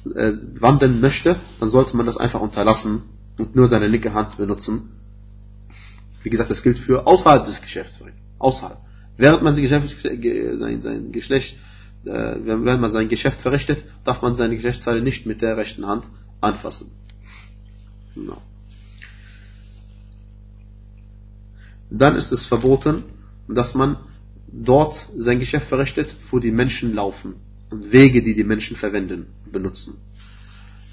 [0.04, 3.02] äh, wandeln möchte, dann sollte man das einfach unterlassen
[3.38, 4.90] und nur seine linke Hand benutzen.
[6.22, 7.98] Wie gesagt, das gilt für außerhalb des Geschäfts.
[8.38, 8.78] Außerhalb.
[9.16, 9.96] Während man sein, Geschäft,
[10.58, 11.56] sein, sein Geschlecht,
[12.04, 16.08] äh, wenn man sein Geschäft verrichtet, darf man seine Geschlechtsteile nicht mit der rechten Hand
[16.40, 16.90] anfassen.
[18.14, 18.40] No.
[21.90, 23.04] Dann ist es verboten,
[23.48, 23.96] dass man
[24.46, 27.34] dort sein Geschäft verrichtet, wo die Menschen laufen
[27.70, 29.98] und Wege, die die Menschen verwenden, benutzen.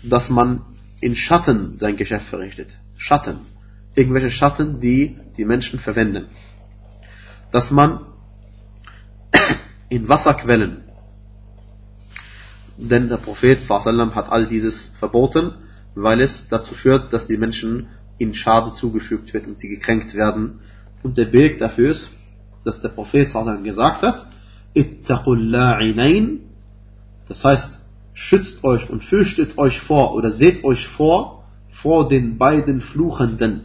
[0.03, 0.61] Dass man
[1.01, 2.77] in Schatten sein Geschäft verrichtet.
[2.97, 3.39] Schatten.
[3.95, 6.27] Irgendwelche Schatten, die die Menschen verwenden.
[7.51, 7.99] Dass man
[9.89, 10.83] in Wasserquellen,
[12.76, 15.52] denn der Prophet sallam, hat all dieses verboten,
[15.94, 20.60] weil es dazu führt, dass die Menschen ihnen Schaden zugefügt wird und sie gekränkt werden.
[21.02, 22.10] Und der Weg dafür ist,
[22.64, 24.26] dass der Prophet sallam, gesagt hat,
[24.74, 25.52] Ittaqul
[27.28, 27.78] das heißt,
[28.14, 33.62] schützt euch und fürchtet euch vor oder seht euch vor vor den beiden Fluchenden.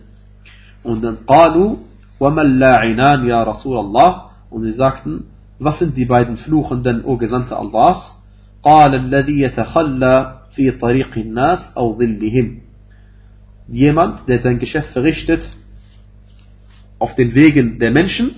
[0.83, 1.79] Und dann qalu
[2.19, 5.25] وَمَا اللَّعِنَانِ يَا رَسُولَ اللَّهِ Und sie sagten,
[5.59, 8.19] was sind die beiden Fluchenden, o Gesandte Allahs?
[8.63, 12.61] قال الذي يتخلى في طريق الناس أو ظلهم
[13.69, 15.49] Jemand, der sein Geschäft verrichtet
[16.99, 18.31] auf den Wegen der Menschen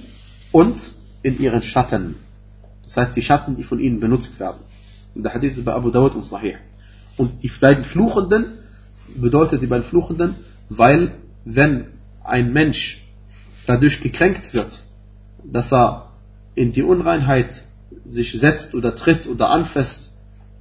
[0.51, 2.15] und in ihren Schatten.
[2.83, 4.61] Das heißt, die Schatten, die von ihnen benutzt werden.
[5.13, 6.55] Und der Hadith ist bei Abu Dawud und Sahih.
[7.17, 8.57] Und die beiden Fluchenden
[9.15, 10.35] bedeutet die beiden Fluchenden,
[10.69, 11.87] weil wenn
[12.23, 13.03] ein Mensch
[13.67, 14.83] dadurch gekränkt wird,
[15.43, 16.11] dass er
[16.55, 17.63] in die Unreinheit
[18.05, 20.12] sich setzt oder tritt oder anfasst,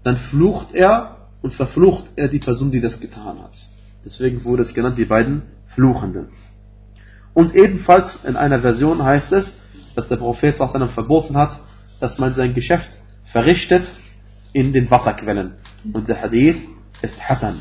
[0.04, 3.58] dann flucht er und verflucht er die Person, die das getan hat.
[4.06, 6.28] Deswegen wurde es genannt, die beiden Fluchenden.
[7.34, 9.58] Und ebenfalls in einer Version heißt es,
[9.96, 11.60] dass der Prophet verboten hat,
[12.00, 13.90] dass man sein Geschäft verrichtet
[14.52, 15.54] in den Wasserquellen.
[15.92, 16.58] Und der Hadith
[17.02, 17.60] ist Hassan.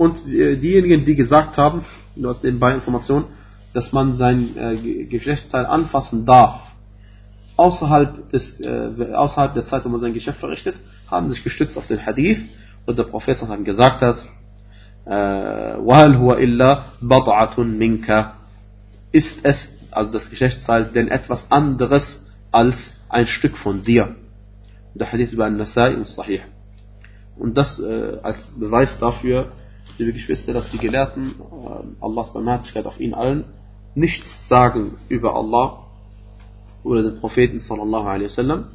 [0.00, 3.26] Und äh, diejenigen, die gesagt haben, nur aus den beiden Informationen,
[3.72, 6.60] dass man sein äh, Geschlechtsteil anfassen darf,
[7.56, 10.76] außerhalb, des, äh, außerhalb der Zeit, wo man sein Geschäft verrichtet,
[11.10, 12.40] haben sich gestützt auf den Hadith
[12.84, 14.24] und der Prophet gesagt hat,
[15.06, 18.32] وَهَلْ هُوَ إِلَّا بَضْعَةٌ مِنْكَ
[19.12, 24.16] Ist es, also das Geschlechtsteil, denn etwas anderes als ein Stück von dir?
[24.94, 26.40] Der Hadith über Nasai und Sahih.
[27.38, 29.52] Und das äh, als Beweis dafür,
[29.97, 33.45] liebe Geschwister, dass die Gelehrten, äh, Allahs Barmherzigkeit auf ihnen allen,
[33.95, 35.85] nichts sagen über Allah
[36.83, 38.65] oder den Propheten sallallahu alaihi wasallam,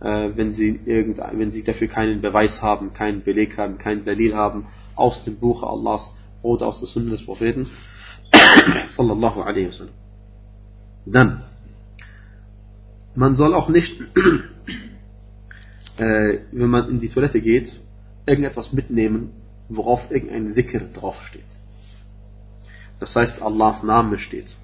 [0.00, 4.36] äh, wenn, sie irgend, wenn sie dafür keinen Beweis haben, keinen Beleg haben, keinen Dalil
[4.36, 7.66] haben aus dem Buch Allahs oder aus der Sunna des Propheten
[8.88, 9.94] sallallahu alaihi wasallam.
[11.06, 11.42] Dann,
[13.14, 14.00] man soll auch nicht,
[15.96, 17.80] äh, wenn man in die Toilette geht,
[18.26, 19.32] irgendetwas mitnehmen,
[19.68, 21.44] worauf irgendein Dhikr draufsteht.
[23.00, 24.56] Das heißt, Allahs Name steht.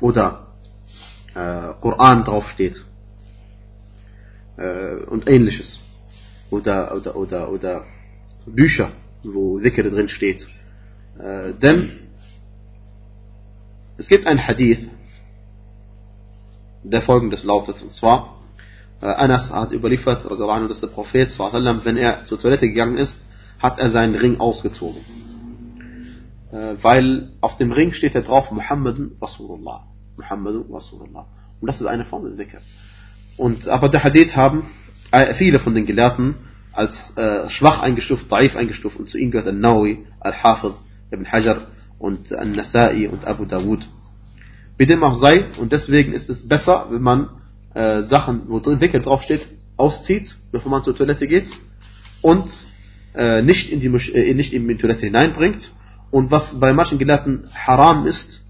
[0.00, 0.46] Oder
[1.34, 2.84] äh, Koran draufsteht
[4.56, 5.80] äh, und ähnliches.
[6.50, 7.84] Oder, oder, oder, oder
[8.46, 10.46] Bücher, wo Dhikr drin steht.
[11.18, 12.08] Äh, denn
[13.98, 14.88] es gibt ein Hadith,
[16.84, 18.36] der folgendes lautet, und zwar,
[19.00, 23.24] äh, Anas hat überliefert, dass der Prophet, wenn er zur Toilette gegangen ist,
[23.58, 25.00] hat er seinen Ring ausgezogen.
[26.52, 29.86] Äh, weil auf dem Ring steht er drauf, Muhammadun Rasulullah.
[30.16, 31.26] Muhammadun Rasulullah.
[31.60, 32.60] Und das ist eine Form der Dhikr.
[33.36, 34.64] Und, aber der Hadith haben
[35.10, 36.36] äh, viele von den Gelehrten
[36.72, 40.74] als äh, schwach eingestuft, daif eingestuft und zu ihnen gehört Al-Nawi, Al-Hafid,
[41.10, 41.66] Ibn Hajar
[41.98, 43.88] und Al-Nasai und Abu Dawud.
[44.76, 47.30] Wie dem auch sei, und deswegen ist es besser, wenn man
[47.74, 51.50] äh, Sachen, wo Dhikr draufsteht, auszieht, bevor man zur Toilette geht
[52.22, 52.66] und
[53.18, 55.72] äh, nicht, in die, äh, nicht in die Toilette hineinbringt.
[56.10, 58.42] Und was bei manchen Gelehrten haram ist,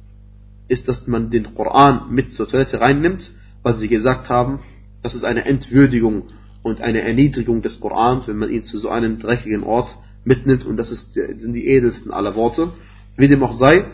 [0.69, 4.61] ist, dass man den Koran mit zur Toilette reinnimmt, weil sie gesagt haben,
[5.03, 6.25] das ist eine Entwürdigung
[6.63, 10.77] und eine Erniedrigung des Korans, wenn man ihn zu so einem dreckigen Ort mitnimmt und
[10.77, 12.71] das ist, sind die edelsten aller Worte.
[13.17, 13.87] Wie dem auch sei,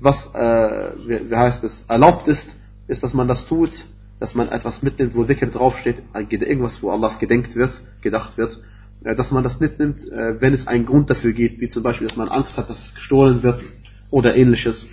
[0.00, 2.56] was, äh, wie, wie heißt es, erlaubt ist,
[2.88, 3.84] ist, dass man das tut,
[4.18, 8.58] dass man etwas mitnimmt, wo Dhikr draufsteht, irgendwas, wo Allahs gedenkt wird, gedacht wird,
[9.04, 12.16] dass man das mitnimmt, äh, wenn es einen Grund dafür gibt, wie zum Beispiel, dass
[12.16, 13.62] man Angst hat, dass es gestohlen wird
[14.10, 14.86] oder ähnliches.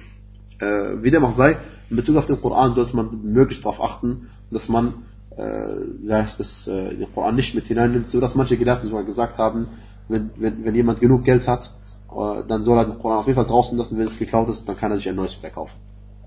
[0.59, 1.57] Äh, wie dem auch sei,
[1.89, 4.93] in Bezug auf den Koran sollte man möglichst darauf achten, dass man
[5.37, 5.75] äh,
[6.07, 9.67] das, äh, den Koran nicht mit hineinnimmt, so dass manche Gelehrten sogar gesagt haben,
[10.07, 11.71] wenn, wenn, wenn jemand genug Geld hat,
[12.11, 14.67] äh, dann soll er den Koran auf jeden Fall draußen lassen, wenn es geklaut ist,
[14.67, 15.75] dann kann er sich ein neues wieder kaufen.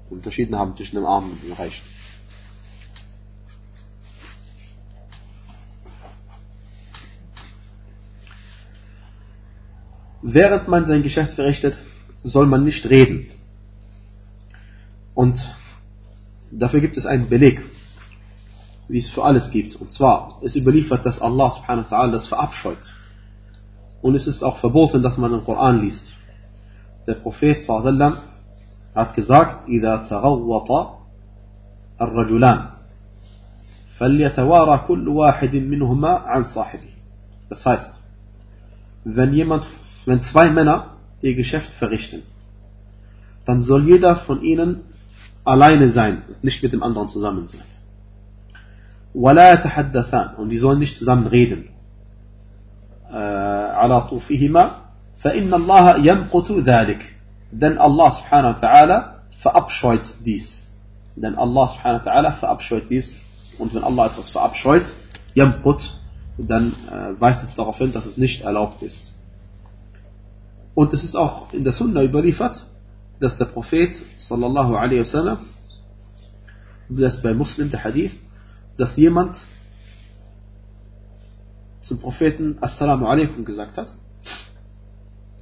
[0.08, 1.82] Die Unterschiede haben zwischen dem Armen und dem Reichen.
[10.21, 11.77] Während man sein Geschäft verrichtet,
[12.23, 13.27] soll man nicht reden.
[15.13, 15.53] Und
[16.51, 17.61] dafür gibt es einen Beleg
[18.87, 19.75] wie es für alles gibt.
[19.75, 22.93] Und zwar, es überliefert, dass Allah subhanahu wa ta'ala das verabscheut.
[24.01, 26.13] Und es ist auch verboten, dass man den Koran liest.
[27.05, 28.17] Der Prophet sallallahu
[28.95, 30.97] hat gesagt, إذا تغوط
[32.01, 32.69] الرجلان
[33.97, 36.89] فليتوارى كل واحد منهما عن صاحبه.
[37.49, 37.99] Das heißt,
[39.03, 39.67] wenn jemand,
[40.05, 42.23] wenn zwei Männer ihr Geschäft verrichten,
[43.45, 44.81] dann soll jeder von ihnen
[45.43, 47.61] alleine sein und nicht mit dem anderen zusammen sein.
[49.13, 51.69] ولا يتحدثان und die sollen nicht zusammen reden
[53.11, 54.71] على طوفهما
[55.19, 57.01] فإن الله يمقت ذلك
[57.51, 58.97] denn Allah subhanahu wa ta'ala
[59.41, 60.67] verabscheut dies
[61.15, 63.15] denn Allah subhanahu wa ta'ala verabscheut dies
[63.57, 64.93] und wenn Allah etwas verabscheut
[65.33, 65.93] yamqut
[66.37, 69.13] dann äh, weist es darauf hin dass es nicht erlaubt ist
[70.74, 72.66] und es ist auch in der Sunna überliefert
[73.20, 75.38] dass der Prophet sallallahu alaihi wasallam
[76.88, 78.12] das bei Muslim der Hadith
[78.76, 79.46] dass jemand
[81.82, 83.92] zum Propheten Assalamu alaikum gesagt hat,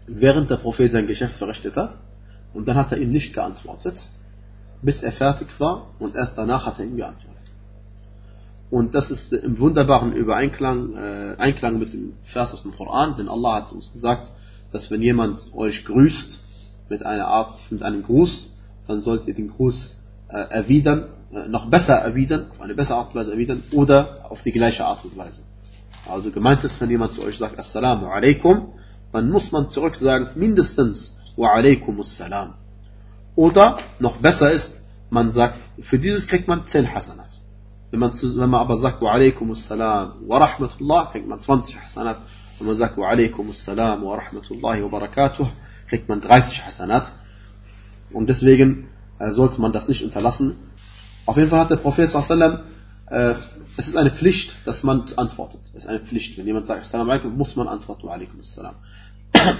[0.06, 1.96] während der Prophet sein Geschäft verrichtet hat,
[2.52, 4.08] und dann hat er ihm nicht geantwortet,
[4.82, 7.38] bis er fertig war, und erst danach hat er ihm geantwortet.
[8.70, 13.28] Und das ist im wunderbaren Übereinklang äh, Einklang mit dem Vers aus dem Koran, denn
[13.28, 14.32] Allah hat uns gesagt,
[14.72, 16.38] dass wenn jemand euch grüßt
[16.88, 18.48] mit einer Art, mit einem Gruß,
[18.86, 19.96] dann sollt ihr den Gruß
[20.28, 24.42] äh, erwidern äh, noch besser erwidern, auf eine bessere Art und Weise erwidern oder auf
[24.42, 25.42] die gleiche Art und Weise.
[26.08, 28.72] Also gemeint ist, wenn jemand zu euch sagt Assalamu alaikum,
[29.12, 32.54] dann muss man zurück sagen mindestens Wa alaikum assalam.
[33.36, 34.76] Oder noch besser ist,
[35.08, 37.38] man sagt, für dieses kriegt man 10 Hasanat.
[37.92, 42.20] Wenn man, wenn man aber sagt Wa alaikum assalam wa rahmatullah, kriegt man 20 Hasanat.
[42.60, 45.48] Wenn man sagt Wa alaikum assalam wa rahmatullahi wa barakatuh,
[45.88, 47.10] kriegt man 30 Hasanat.
[48.12, 50.56] Und deswegen äh, sollte man das nicht unterlassen,
[51.26, 52.60] auf jeden Fall hat der Prophet sallam,
[53.06, 53.34] äh,
[53.76, 55.60] es ist eine Pflicht, dass man antwortet.
[55.74, 56.36] Es ist eine Pflicht.
[56.36, 58.74] Wenn jemand sagt, Assalamu alaikum, muss man antworten, wa alaikum assalam.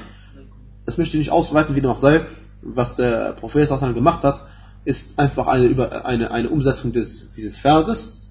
[0.86, 2.22] Das möchte ich nicht ausweiten, wie noch sei.
[2.62, 4.44] Was der Prophet sallam gemacht hat,
[4.84, 8.28] ist einfach eine, eine, eine Umsetzung des, dieses Verses.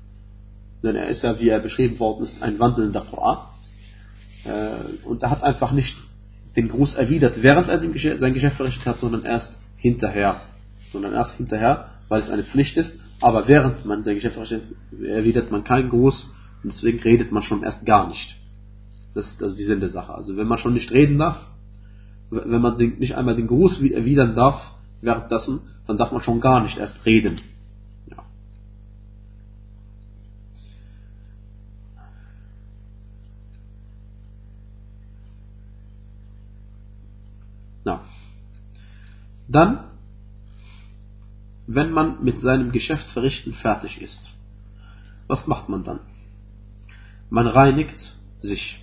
[0.83, 3.37] Denn er ist ja, wie er beschrieben worden ist, ein wandelnder Koran.
[4.45, 5.97] Äh, und er hat einfach nicht
[6.55, 7.79] den Gruß erwidert, während er
[8.17, 10.41] sein Geschäft verrichtet hat, sondern erst hinterher.
[10.91, 14.63] Sondern erst hinterher, weil es eine Pflicht ist aber während man sein Geschäft verrichtet,
[15.03, 16.27] erwidert man keinen Gruß
[16.63, 18.37] und deswegen redet man schon erst gar nicht.
[19.13, 20.13] Das ist also die Sinn der Sache.
[20.13, 21.47] Also wenn man schon nicht reden darf,
[22.29, 26.77] wenn man nicht einmal den Gruß erwidern darf währenddessen, dann darf man schon gar nicht
[26.77, 27.41] erst reden.
[28.09, 28.23] Ja.
[37.85, 38.01] ja.
[39.49, 39.89] Dann
[41.71, 44.31] wenn man mit seinem Geschäft verrichten fertig ist.
[45.27, 45.99] Was macht man dann?
[47.29, 48.79] Man reinigt sich.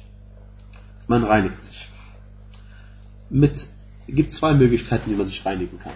[1.09, 1.89] Man reinigt sich.
[3.29, 3.67] Mit
[4.07, 5.95] gibt zwei Möglichkeiten, wie man sich reinigen kann.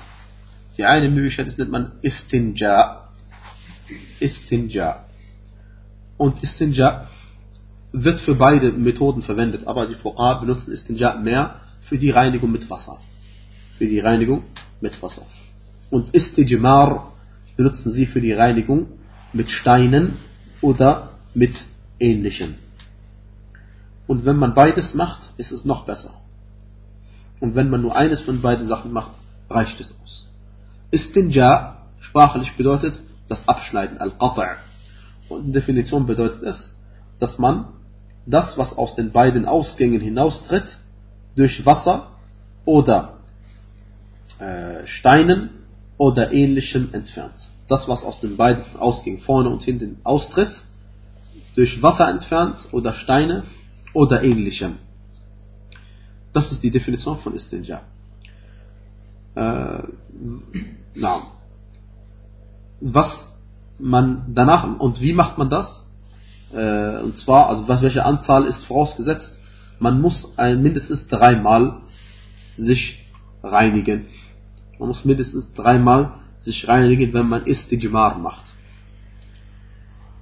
[0.76, 3.08] Die eine Möglichkeit ist, nennt man Istinja.
[4.18, 5.04] Istinja.
[6.16, 7.06] Und Istinja
[7.92, 12.68] wird für beide Methoden verwendet, aber die Fuqaha benutzen Istinja mehr für die Reinigung mit
[12.68, 12.98] Wasser.
[13.80, 14.42] Für die Reinigung
[14.82, 15.22] mit Wasser
[15.88, 17.14] und Istijmar
[17.56, 18.88] benutzen sie für die Reinigung
[19.32, 20.18] mit Steinen
[20.60, 21.56] oder mit
[21.98, 22.56] ähnlichem.
[24.06, 26.12] Und wenn man beides macht, ist es noch besser.
[27.40, 29.12] Und wenn man nur eines von beiden Sachen macht,
[29.48, 30.28] reicht es aus.
[30.90, 34.56] Istinja sprachlich bedeutet das Abschneiden, al-Qata'.
[35.30, 36.74] Und in Definition bedeutet es,
[37.18, 37.68] dass man
[38.26, 40.76] das, was aus den beiden Ausgängen hinaustritt,
[41.34, 42.08] durch Wasser
[42.66, 43.19] oder
[44.40, 45.50] äh, Steinen
[45.98, 47.48] oder ähnlichem entfernt.
[47.68, 50.62] Das, was aus den beiden Ausgängen vorne und hinten austritt,
[51.54, 53.44] durch Wasser entfernt oder Steine
[53.92, 54.78] oder ähnlichem.
[56.32, 57.82] Das ist die Definition von Istinja.
[59.34, 59.82] Äh,
[60.94, 61.22] na,
[62.80, 63.36] was
[63.78, 65.86] man danach und wie macht man das?
[66.52, 69.38] Äh, und zwar, also welche Anzahl ist vorausgesetzt?
[69.78, 71.82] Man muss ein, mindestens dreimal
[72.56, 73.06] sich
[73.42, 74.06] reinigen.
[74.80, 78.54] Man muss mindestens dreimal sich reinigen, wenn man Istijmar macht.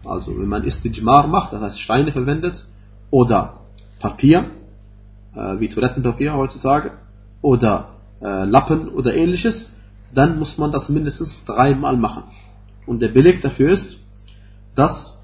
[0.04, 2.66] Also, wenn man Istijmar macht, das heißt Steine verwendet
[3.11, 3.61] oder
[4.00, 4.50] Papier,
[5.36, 6.90] äh, wie Toilettenpapier heutzutage,
[7.40, 7.90] oder
[8.20, 9.72] äh, Lappen oder ähnliches,
[10.12, 12.24] dann muss man das mindestens dreimal machen.
[12.84, 13.98] Und der Beleg dafür ist,
[14.74, 15.22] dass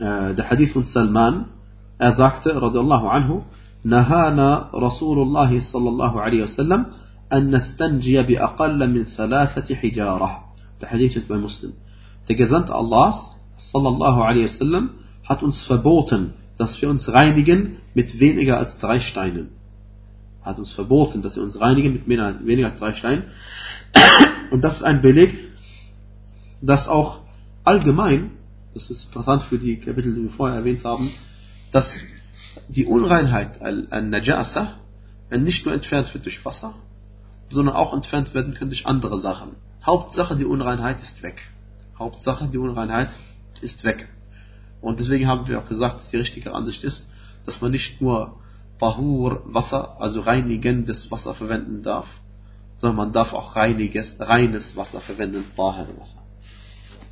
[0.00, 1.50] äh, der Hadith von Salman,
[1.98, 3.42] er sagte, radiallahu anhu,
[3.84, 6.86] Nahana Rasulullah sallallahu alaihi wasallam
[7.33, 10.43] أن نستنجي بأقل من ثلاثة حجارة.
[10.81, 11.73] Der Hadith ist bei Muslim.
[12.27, 14.91] Der Gesandte Allahs, sallallahu alaihi wasallam,
[15.23, 19.49] hat uns verboten, dass wir uns reinigen mit weniger als drei Steinen.
[20.41, 23.23] Hat uns verboten, dass wir uns reinigen mit weniger als drei Steinen.
[24.51, 25.37] Und das ist ein Beleg,
[26.61, 27.19] dass auch
[27.63, 28.31] allgemein,
[28.73, 31.11] das ist interessant für die Kapitel, die wir vorher erwähnt haben,
[31.71, 32.01] dass
[32.67, 34.75] die Unreinheit, al-Najasa,
[35.31, 36.73] nicht nur entfernt wird durch Wasser,
[37.54, 39.52] sondern auch entfernt werden kann durch andere Sachen.
[39.86, 41.52] Hauptsache, die Unreinheit ist weg.
[41.98, 43.10] Hauptsache, die Unreinheit
[43.60, 44.08] ist weg.
[44.80, 47.08] Und deswegen haben wir auch gesagt, dass die richtige Ansicht ist,
[47.46, 48.36] dass man nicht nur
[48.78, 52.08] Tahur Wasser, also reinigendes Wasser verwenden darf,
[52.78, 56.22] sondern man darf auch reiniges, reines Wasser verwenden, Tahir Wasser.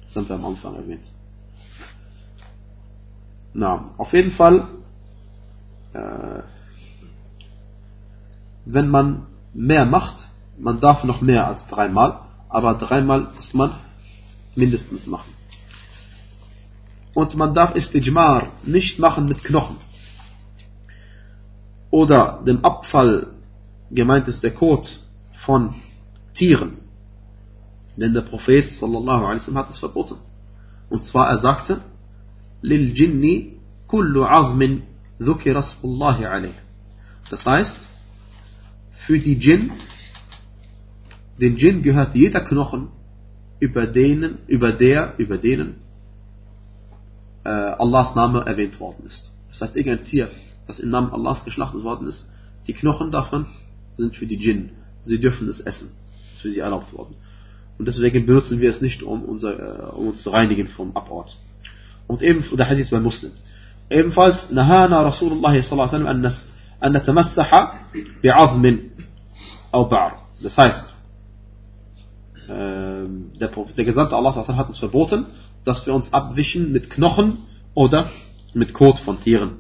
[0.07, 1.05] Das haben wir am Anfang erwähnt.
[3.55, 4.67] Na, auf jeden Fall,
[5.93, 6.43] äh,
[8.65, 10.29] wenn man mehr macht,
[10.63, 13.73] man darf noch mehr als dreimal, aber dreimal muss man
[14.55, 15.33] mindestens machen.
[17.15, 19.77] Und man darf Istijmar nicht machen mit Knochen.
[21.91, 23.33] Oder dem Abfall,
[23.91, 25.01] gemeint ist der Kot
[25.35, 25.75] von
[26.33, 26.79] Tieren.
[27.97, 30.19] Denn der Prophet sallallahu alaihi hat es verboten.
[30.89, 31.81] Und zwar er sagte,
[32.63, 33.57] Lil Jinni
[33.89, 34.85] kullu azmin
[35.19, 36.55] dhukira asmullahi alayh.
[37.31, 37.81] Das heißt,
[38.93, 39.73] für die Djinn,
[41.41, 42.89] den Djinn gehört jeder Knochen,
[43.61, 45.77] über denen, über der, über denen
[47.45, 49.31] äh, Allahs Name erwähnt worden ist.
[49.51, 50.29] Das heißt, irgendein Tier,
[50.67, 52.27] das im Namen Allahs geschlachtet worden ist,
[52.67, 53.47] die Knochen davon
[53.97, 54.71] sind für die Djinn.
[55.05, 55.91] Sie dürfen es essen.
[56.23, 57.15] Das ist für sie erlaubt worden.
[57.79, 61.37] Und deswegen benutzen wir es nicht, um, unser, äh, um uns zu reinigen vom Abort.
[62.07, 63.33] Und eben, der Hadith bei Muslim.
[63.91, 66.43] Ebenfalls, Nahana Rasulullah sallallahu alaihi wasallam
[66.81, 67.75] an natamassaha
[68.23, 68.91] bi'azmin
[69.71, 70.13] au ba'r.
[70.43, 70.92] Das heißt,
[72.49, 75.27] der, der Gesandte Allah hat uns verboten,
[75.65, 77.39] dass wir uns abwischen mit Knochen
[77.75, 78.11] oder
[78.55, 79.53] mit Kot von Tieren.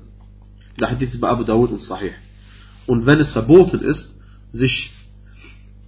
[0.80, 2.12] Der Hadith bei Abu Dawud und Sahih.
[2.86, 4.14] Und wenn es verboten ist,
[4.52, 4.92] sich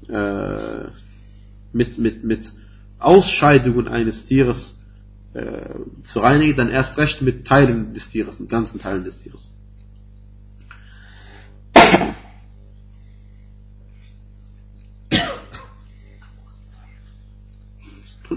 [0.08, 0.84] äh,
[1.72, 2.52] mit, mit, mit
[2.98, 4.74] Ausscheidungen eines Tieres
[5.34, 5.74] äh,
[6.04, 9.50] zu reinigen, dann erst recht mit Teilen des Tieres, mit ganzen Teilen des Tieres.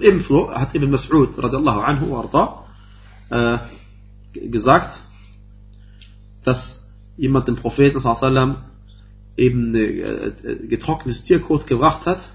[0.02, 2.66] Ebenso hat Ibn Mas'ud radiallahu anhu arda,
[3.30, 3.58] äh,
[4.50, 5.02] gesagt,
[6.44, 6.86] dass
[7.18, 8.58] jemand dem Propheten sallam
[9.36, 10.32] eben äh,
[10.68, 12.30] getrocknetes Tierkot gebracht hat,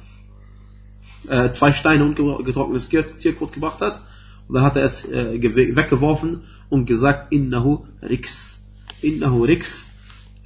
[1.28, 2.88] äh, zwei Steine und getrocknetes
[3.18, 4.00] Tierkot gebracht hat,
[4.48, 8.60] und dann hat er es äh, weggeworfen und gesagt, innahu rix.
[9.00, 9.90] Innahu rix.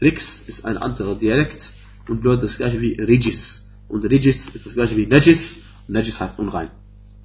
[0.00, 1.72] Rix ist ein anderer Dialekt
[2.08, 3.66] und bedeutet das gleiche wie Rigis.
[3.88, 5.56] Und Rigis ist das gleiche wie Najis.
[5.88, 6.70] Und Najis heißt unrein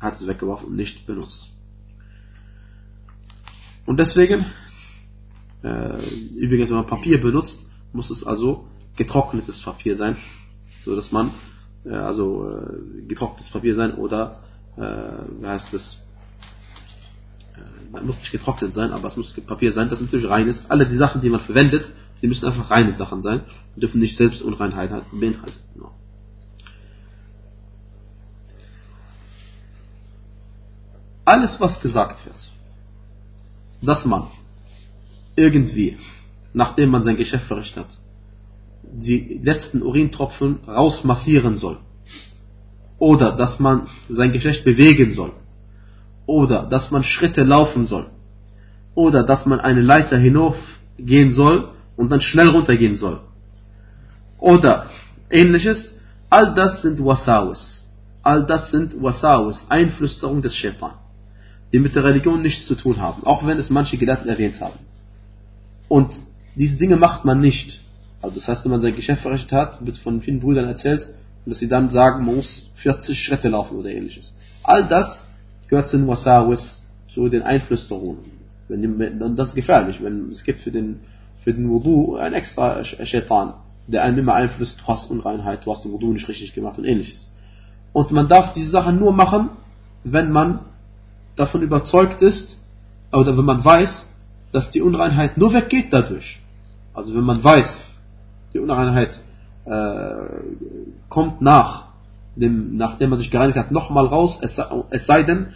[0.01, 1.49] hat es weggeworfen und nicht benutzt.
[3.85, 4.45] Und deswegen,
[5.63, 6.03] äh,
[6.35, 10.17] übrigens, wenn man Papier benutzt, muss es also getrocknetes Papier sein,
[10.83, 11.31] so dass man,
[11.85, 14.39] äh, also äh, getrocknetes Papier sein oder,
[14.77, 14.81] äh,
[15.39, 15.97] wie heißt es,
[17.55, 20.69] äh, muss nicht getrocknet sein, aber es muss Papier sein, das natürlich rein ist.
[20.71, 21.91] Alle die Sachen, die man verwendet,
[22.21, 23.41] die müssen einfach reine Sachen sein
[23.75, 25.59] und dürfen nicht selbst Unreinheit beinhalten.
[25.73, 25.91] Genau.
[31.31, 32.41] Alles, was gesagt wird,
[33.81, 34.23] dass man
[35.35, 35.97] irgendwie,
[36.61, 37.97] nachdem man sein Geschäft verrichtet hat,
[39.07, 41.77] die letzten Urintropfen rausmassieren soll,
[43.09, 43.77] oder dass man
[44.09, 45.31] sein Geschlecht bewegen soll,
[46.25, 48.07] oder dass man Schritte laufen soll,
[48.93, 51.57] oder dass man eine Leiter hinaufgehen soll
[51.95, 53.17] und dann schnell runtergehen soll,
[54.37, 54.73] oder
[55.29, 55.79] ähnliches,
[56.29, 57.63] all das sind Wasawis.
[58.23, 60.95] all das sind Wasawis, Einflüsterung des Shaitan,
[61.71, 64.79] die mit der Religion nichts zu tun haben, auch wenn es manche Gelehrten erwähnt haben.
[65.87, 66.21] Und
[66.55, 67.81] diese Dinge macht man nicht.
[68.21, 71.09] Also das heißt, wenn man sein Geschäft verrichtet hat, wird von vielen Brüdern erzählt,
[71.45, 74.35] dass sie dann sagen, man muss 40 Schritte laufen oder ähnliches.
[74.63, 75.25] All das
[75.67, 78.19] gehört zu den Wasawis, zu den Einflüsterungen.
[78.69, 80.99] Und das ist gefährlich, wenn es gibt für den,
[81.43, 83.53] für den Wudu ein extra Shaitan,
[83.87, 86.85] der einem immer einflüsst, du hast Unreinheit, du hast den Wudu nicht richtig gemacht und
[86.85, 87.31] ähnliches.
[87.91, 89.49] Und man darf diese Sachen nur machen,
[90.03, 90.59] wenn man
[91.41, 92.57] davon überzeugt ist,
[93.11, 94.07] oder wenn man weiß,
[94.51, 96.39] dass die Unreinheit nur weggeht dadurch.
[96.93, 97.81] Also wenn man weiß,
[98.53, 99.19] die Unreinheit
[99.65, 100.43] äh,
[101.09, 101.85] kommt nach,
[102.35, 105.47] dem, nachdem man sich gereinigt hat, nochmal raus, es sei, es sei denn,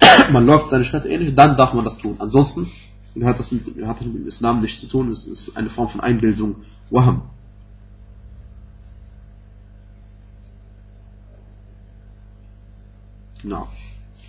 [0.32, 2.16] man läuft seine Schritte ähnlich, dann darf man das tun.
[2.18, 2.68] Ansonsten
[3.22, 5.88] hat das mit, hat das mit dem Islam nichts zu tun, es ist eine Form
[5.88, 6.56] von Einbildung,
[6.90, 7.22] Waham.
[13.42, 13.68] Genau.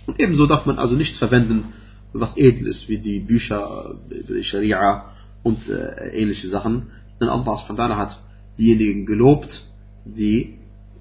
[0.06, 1.72] Und ebenso darf man also nichts verwenden,
[2.12, 6.90] was edel ist, wie die Bücher, die Scharia und äh, ähnliche Sachen.
[7.20, 8.20] Denn Allah subhanahu hat
[8.58, 9.62] diejenigen gelobt,
[10.04, 10.58] die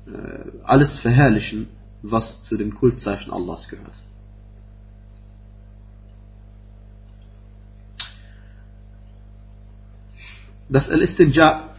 [0.07, 1.67] äh, alles verherrlichen,
[2.01, 3.95] was zu den Kultzeichen Allahs gehört.
[10.69, 11.75] Dass Al-Istinja,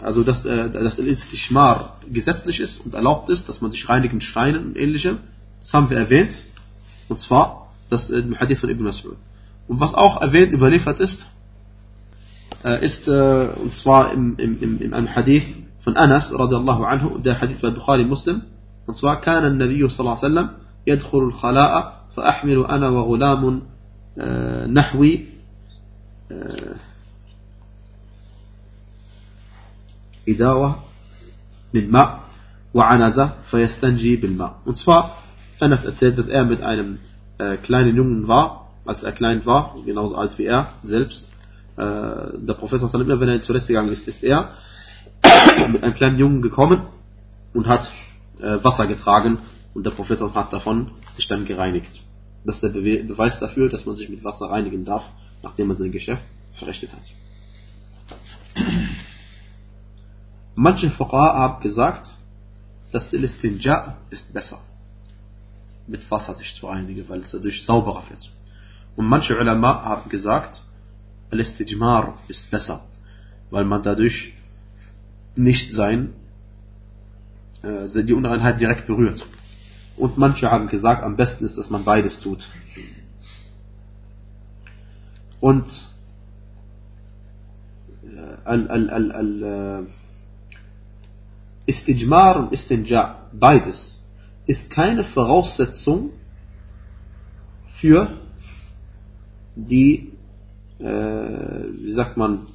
[0.00, 4.22] also dass, äh, dass Al-Istishmar gesetzlich ist und erlaubt ist, dass man sich reinigt mit
[4.22, 5.18] Steinen und ähnlichem,
[5.72, 6.42] haben wir erwähnt.
[7.08, 9.16] Und zwar das äh, im Hadith von Ibn Mas'ud.
[9.66, 11.26] Und was auch erwähnt, überliefert ist,
[12.64, 15.44] äh, ist äh, und zwar im, im, im, in einem Hadith
[15.80, 18.42] von Anas radiallahu anhu, der Hadith bei Bukhari Muslim,
[18.86, 20.50] und zwar كان النبي صلى الله عليه وسلم
[20.86, 23.62] يدخل الخلاء فأحمل أنا وغلام
[24.72, 25.24] نحوي
[30.28, 30.76] إداوة
[31.74, 32.20] من ماء
[32.74, 34.54] وعنزة فيستنجي بالماء.
[34.64, 35.16] Und zwar,
[35.60, 36.98] Anas erzählt, dass er mit einem
[37.38, 41.32] äh, kleinen Jungen war, als er klein war, genauso alt wie er selbst.
[41.76, 44.50] Äh, der Prophet, immer wenn er ins Toilette gegangen ist, ist er
[45.68, 46.82] mit einem kleinen Jungen gekommen
[47.54, 47.90] und hat
[48.40, 49.38] äh, Wasser getragen
[49.74, 52.02] und der Prophet hat davon sich dann gereinigt.
[52.44, 55.04] Das ist der Be Beweis dafür, dass man sich mit Wasser reinigen darf,
[55.42, 56.22] nachdem man sein Geschäft
[56.54, 57.02] verrichtet hat.
[60.54, 62.16] Manche Fuqaha haben gesagt,
[62.90, 64.58] dass der Istinja ist besser,
[65.88, 68.30] mit Wasser sich zu reinigen, weil es dadurch sauberer wird.
[68.96, 70.64] Und manche Ulama haben gesagt,
[71.30, 72.84] Al-Istijmar ist besser,
[73.50, 74.34] weil man dadurch
[75.36, 76.14] nicht sein,
[77.62, 79.26] äh, die Unreinheit direkt berührt.
[79.96, 82.48] Und manche haben gesagt, am besten ist, dass man beides tut.
[85.40, 85.86] Und
[88.04, 89.86] äh, al, al, al, al, äh,
[91.66, 93.97] Istijmar und Istinja, beides,
[94.48, 96.10] ist keine Voraussetzung
[97.66, 98.18] für
[99.54, 100.12] die,
[100.78, 102.46] äh, wie sagt man,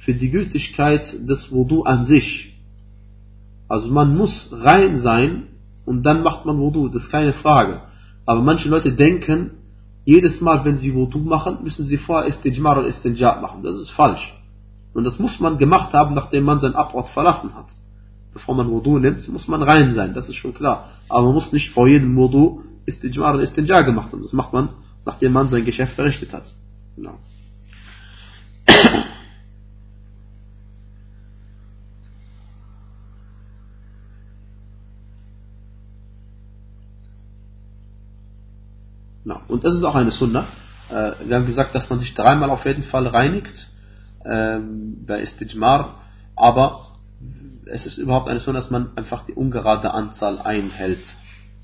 [0.00, 2.58] für die Gültigkeit des Wudu an sich.
[3.68, 5.44] Also man muss rein sein
[5.84, 7.82] und dann macht man Wudu, das ist keine Frage.
[8.26, 9.52] Aber manche Leute denken,
[10.04, 13.62] jedes Mal, wenn sie Wudu machen, müssen sie vorher Istijmar und Istinja machen.
[13.62, 14.34] Das ist falsch.
[14.94, 17.76] Und das muss man gemacht haben, nachdem man sein Abort verlassen hat.
[18.38, 20.88] Bevor man Wudu nimmt, muss man rein sein, das ist schon klar.
[21.08, 24.22] Aber man muss nicht vor jedem Wudu Istijmar und Istinja gemacht haben.
[24.22, 24.68] Das macht man,
[25.04, 26.54] nachdem man sein Geschäft verrichtet hat.
[26.94, 27.18] Genau.
[39.24, 40.46] Na, und das ist auch eine Sunna.
[40.90, 43.68] Äh, wir haben gesagt, dass man sich dreimal auf jeden Fall reinigt
[44.24, 45.96] ähm, bei Istijmar,
[46.36, 46.88] aber
[47.70, 51.16] es ist überhaupt eine Sunna, dass man einfach die ungerade Anzahl einhält.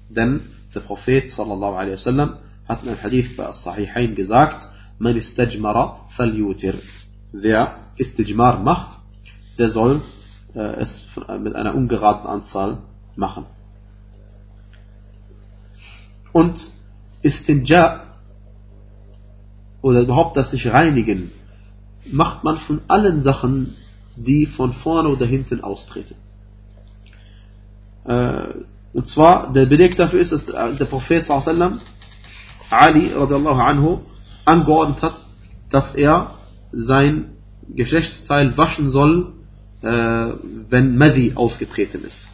[0.09, 0.43] Denn
[0.75, 2.39] der Prophet sallallahu alaihi wasallam
[2.69, 6.75] hat in einem Hadith bei As-Sahihain gesagt, man istajmara falyutir.
[7.33, 8.99] Wer Istijmar macht,
[9.59, 10.03] der soll
[10.55, 11.01] äh, es
[11.41, 12.79] mit einer ungeraden Anzahl
[13.17, 13.47] machen.
[16.33, 16.71] Und
[17.23, 18.03] Istinja
[19.83, 21.31] oder überhaupt das sich reinigen,
[22.11, 23.75] macht man von allen Sachen,
[24.17, 26.17] die von vorne oder hinten austreten.
[28.05, 28.47] Äh,
[28.93, 31.81] und zwar, der Beleg dafür ist, dass der Prophet sallam,
[32.71, 34.01] Ali radiallahu anhu
[34.45, 35.25] angeordnet hat,
[35.71, 36.35] dass er
[36.73, 37.31] sein
[37.69, 39.33] Geschlechtsteil waschen soll,
[39.83, 40.33] äh,
[40.69, 42.29] wenn Madi ausgetreten ist.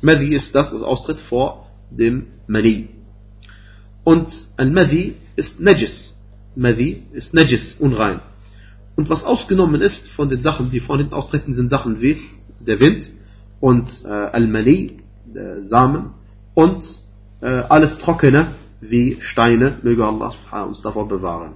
[0.00, 2.88] Madi ist das, was austritt vor dem Mani.
[4.04, 6.12] Und Al-Madhi ist Najis.
[6.56, 8.20] Madhi ist Najis, unrein.
[8.96, 12.18] Und was ausgenommen ist von den Sachen, die von hinten austreten, sind Sachen wie
[12.60, 13.10] der Wind,
[13.60, 15.00] und äh, Al-Mani,
[15.34, 16.14] äh, Samen
[16.54, 16.98] und
[17.42, 20.34] äh, alles Trockene wie Steine, möge Allah
[20.64, 21.52] uns davor bewahren.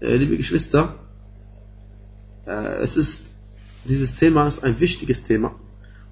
[0.00, 0.96] Äh, liebe Geschwister,
[2.46, 3.34] äh, es ist,
[3.86, 5.54] dieses Thema ist ein wichtiges Thema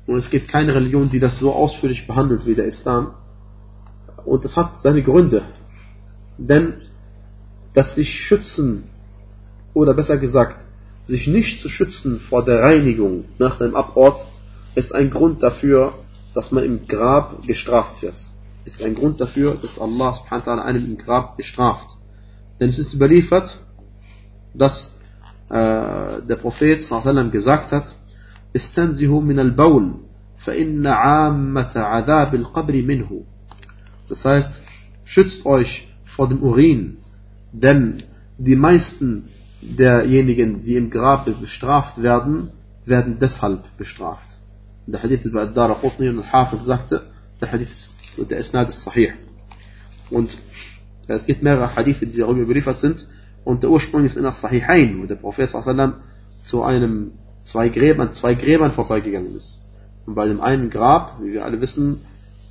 [0.07, 3.14] und es gibt keine Religion, die das so ausführlich behandelt wie der Islam.
[4.24, 5.43] Und das hat seine Gründe.
[6.39, 6.74] Denn
[7.75, 8.85] dass sich schützen,
[9.75, 10.66] oder besser gesagt,
[11.07, 14.27] sich nicht zu schützen vor der Reinigung nach dem Abort,
[14.75, 15.95] ist ein Grund dafür,
[16.35, 18.16] dass man im Grab gestraft wird.
[18.64, 21.97] Ist ein Grund dafür, dass Allah subhanahu einen im Grab bestraft.
[22.61, 23.59] Denn es ist überliefert,
[24.53, 24.95] dass
[25.49, 26.87] äh, der Prophet
[27.33, 27.97] gesagt hat,
[28.53, 30.01] Istanzihu min al-Baul,
[30.45, 30.95] fa'inna
[31.27, 33.25] ammata adab al-Qabri minhu.
[34.09, 34.59] Das heißt,
[35.05, 36.99] schützt euch vor dem Urin,
[37.53, 38.03] denn
[38.38, 39.28] die meisten
[39.61, 42.51] derjenigen, die im Grab bestraft werden,
[42.84, 44.38] werden deshalb bestraft.
[44.86, 47.07] Der Hadith über Ad-Dara Qutni und Al-Hafid sagte,
[47.40, 47.92] der Hadith,
[48.30, 49.12] der Isnad ist sahih.
[50.11, 50.36] Und
[51.07, 53.07] es gibt mehrere Hadithe, die darüber überliefert sind.
[53.44, 55.94] Und der Ursprung ist in der Sahihain, wo der Prophet sallam
[56.44, 59.61] zu einem zwei Gräbern, zwei Gräbern vorbeigegangen ist.
[60.07, 62.01] Und bei dem einen Grab, wie wir alle wissen,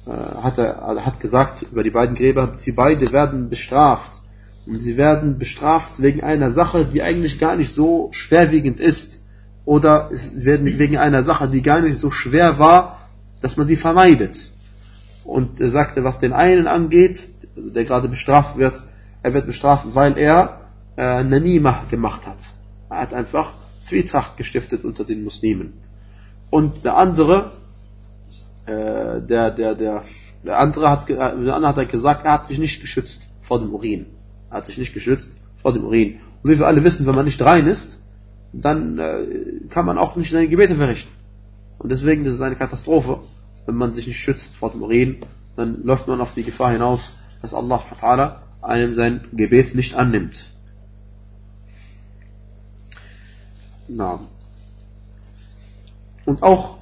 [0.06, 4.22] äh, hat er hat gesagt über die beiden Gräber, sie beide werden bestraft.
[4.68, 9.24] Und sie werden bestraft wegen einer Sache, die eigentlich gar nicht so schwerwiegend ist.
[9.64, 13.00] Oder es werden wegen einer Sache, die gar nicht so schwer war,
[13.42, 14.52] dass man sie vermeidet.
[15.24, 18.84] Und er sagte, was den einen angeht, also der gerade bestraft wird,
[19.24, 20.62] er wird bestraft, weil er
[20.98, 22.40] äh, Nanima gemacht hat.
[22.90, 23.54] Er hat einfach
[23.84, 25.74] Zwietracht gestiftet unter den Muslimen.
[26.50, 27.52] Und der andere,
[28.66, 30.04] äh, der, der, der,
[30.44, 34.08] der andere hat, der andere hat gesagt, er hat sich nicht geschützt vor dem Urin.
[34.50, 35.32] Er hat sich nicht geschützt
[35.62, 36.20] vor dem Urin.
[36.44, 38.02] Und wie wir alle wissen, wenn man nicht rein ist,
[38.54, 39.26] dann äh,
[39.70, 41.12] kann man auch nicht seine Gebete verrichten.
[41.80, 43.20] Und deswegen ist es eine Katastrophe,
[43.66, 45.18] wenn man sich nicht schützt vor dem Urin,
[45.56, 50.46] dann läuft man auf die Gefahr hinaus, dass Allah einem sein Gebet nicht annimmt.
[53.88, 54.20] Na.
[56.26, 56.78] Und auch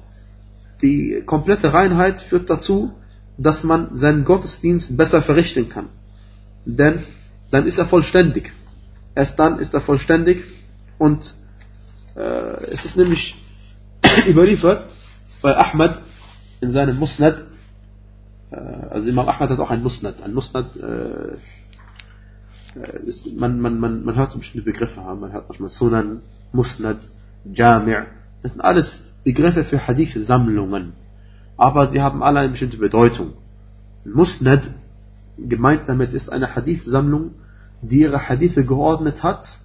[0.82, 2.92] die komplette Reinheit führt dazu,
[3.38, 5.88] dass man seinen Gottesdienst besser verrichten kann.
[6.64, 7.04] Denn
[7.50, 8.52] dann ist er vollständig.
[9.14, 10.44] Erst dann ist er vollständig
[10.98, 11.34] und
[12.14, 12.20] äh,
[12.72, 13.36] es ist nämlich
[14.28, 14.86] überliefert,
[15.42, 16.00] weil Ahmad
[16.60, 17.44] in seinem Musnad,
[18.50, 21.36] äh, also Imam Ahmad hat auch ein Musnad, ein Musnad, äh,
[22.78, 26.20] äh ist, man, man, man, man hört so bestimmte Begriffe haben, man hört manchmal Sunan,
[26.52, 26.98] Musnad,
[27.52, 28.04] Jami'
[28.46, 30.92] das sind alles Begriffe für Hadith-Sammlungen,
[31.56, 33.32] aber sie haben alle eine bestimmte Bedeutung.
[34.04, 34.70] Musnad,
[35.38, 37.32] gemeint damit ist eine Hadith-Sammlung,
[37.82, 39.58] die ihre Hadithe geordnet hat,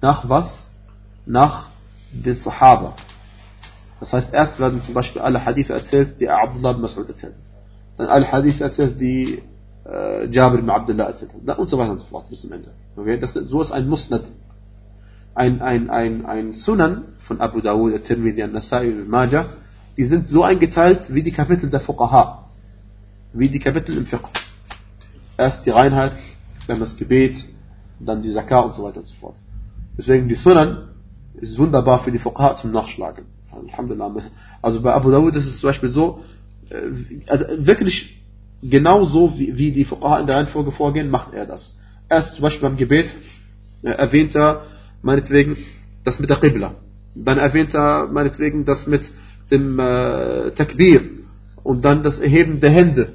[0.00, 0.70] nach was?
[1.26, 1.68] Nach
[2.12, 2.94] den Sahaba.
[4.00, 7.40] Das heißt, erst werden zum Beispiel alle Hadithe erzählt, die Abdullah ibn Mas'ud erzählt hat.
[7.98, 9.42] Dann alle Hadithe erzählt, die
[9.84, 11.58] äh, Jabir ibn Abdullah erzählt hat.
[11.58, 12.70] Und so weiter und so fort bis zum Ende.
[12.96, 13.18] Okay?
[13.18, 14.22] Das, so ist ein Musnad.
[15.34, 19.46] Ein, ein, ein, ein Sunan von Abu Dawud, Al-Tirmidhi, Al-Nasai, Al-Majah,
[19.96, 22.46] die sind so eingeteilt wie die Kapitel der Fuqaha.
[23.32, 24.28] Wie die Kapitel im Fiqh.
[25.40, 26.12] Erst die Reinheit,
[26.66, 27.46] dann das Gebet,
[27.98, 29.40] dann die Zakah und so weiter und so fort.
[29.96, 30.88] Deswegen die Sunan
[31.34, 33.24] ist wunderbar für die Fuqaha zum Nachschlagen.
[33.50, 34.12] Alhamdulillah.
[34.60, 36.22] Also bei Abu Dawud ist es zum Beispiel so,
[36.68, 36.90] äh,
[37.26, 38.22] also wirklich
[38.62, 41.78] genau so, wie, die Fuqaha in der Reihenfolge vorgehen, macht er das.
[42.10, 43.14] Erst zum Beispiel beim Gebet
[43.82, 44.66] äh, erwähnt er
[45.00, 45.56] meinetwegen
[46.04, 46.74] das mit der Qibla.
[47.14, 49.10] Dann erwähnt er meinetwegen das mit
[49.50, 51.00] dem äh, Takbir
[51.62, 53.14] und dann das Erheben der Hände,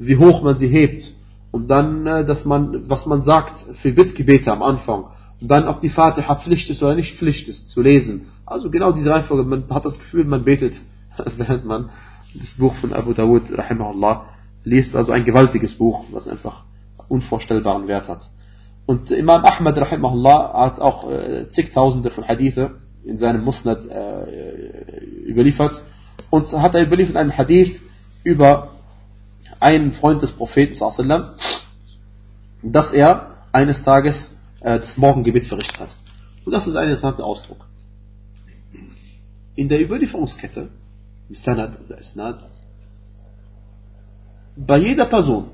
[0.00, 1.12] wie hoch man sie hebt
[1.50, 5.06] und dann, äh, dass man, was man sagt für Bittgebete am Anfang.
[5.40, 8.26] Und dann, ob die Fatiha Pflicht ist oder nicht Pflicht ist, zu lesen.
[8.44, 9.44] Also genau diese Reihenfolge.
[9.44, 10.80] Man hat das Gefühl, man betet,
[11.36, 11.90] während man
[12.38, 14.26] das Buch von Abu Dawud, rahimahullah,
[14.64, 14.94] liest.
[14.94, 16.64] Also ein gewaltiges Buch, was einfach
[17.08, 18.30] unvorstellbaren Wert hat.
[18.86, 22.72] Und Imam Ahmad, rahimahullah, hat auch äh, zigtausende von Hadithe
[23.04, 25.82] in seinem Musnad äh, überliefert.
[26.28, 27.80] Und hat er überliefert einen Hadith
[28.22, 28.70] über
[29.60, 31.34] einen Freund des Propheten, sallam,
[32.62, 35.94] dass er eines Tages äh, das Morgengebet verrichtet hat.
[36.44, 37.66] Und das ist ein interessanter Ausdruck.
[39.54, 40.68] In der Überlieferungskette,
[41.28, 42.46] im Sanad oder Isnad,
[44.56, 45.50] bei jeder Person,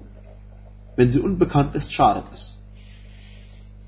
[0.96, 2.56] wenn sie unbekannt ist, schadet es.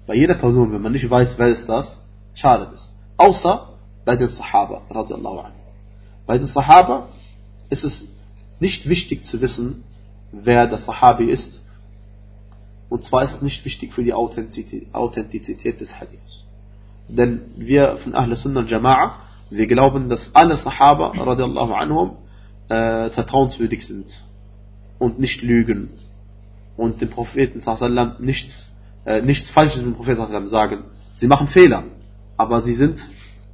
[0.07, 2.01] Bei jeder Person, wenn man nicht weiß, wer ist das,
[2.35, 2.91] schadet es.
[3.17, 3.69] Außer
[4.05, 5.59] bei den Sahaba, radiallahu anhu.
[6.27, 7.09] Bei den Sahaba
[7.69, 8.09] ist es
[8.61, 9.85] nicht wichtig zu wissen,
[10.33, 11.63] wer der Sahabi ist.
[12.89, 16.45] Und zwar ist es nicht wichtig für die Authentizität, des Hadiths.
[17.09, 19.13] Denn wir von Ahl Sunnah Jama'a
[19.51, 22.17] wir glauben, dass alle Sahaba radiallahu anhum
[22.69, 24.23] äh, vertrauenswürdig sind
[24.99, 25.91] und nicht lügen
[26.77, 28.71] und dem Propheten sallam nichts
[29.07, 30.85] äh, nichts Falsches dem Propheten sallam sagen.
[31.17, 31.85] Sie machen Fehler,
[32.37, 33.07] aber sie sind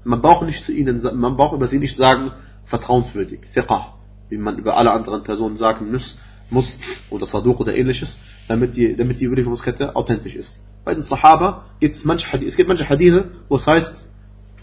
[0.03, 2.33] man braucht nicht zu ihnen man braucht über sie nicht sagen
[2.65, 3.87] vertrauenswürdig, fiqh,
[4.31, 6.17] wie man über alle anderen Personen sagen muss,
[6.51, 6.79] muss
[7.11, 8.19] oder Saduq oder ähnliches,
[8.49, 10.61] damit die damit die Überlieferungskette authentisch ist.
[10.85, 14.05] Bei den Sahaba gibt es manche es gibt manche Hadithe, wo es heißt,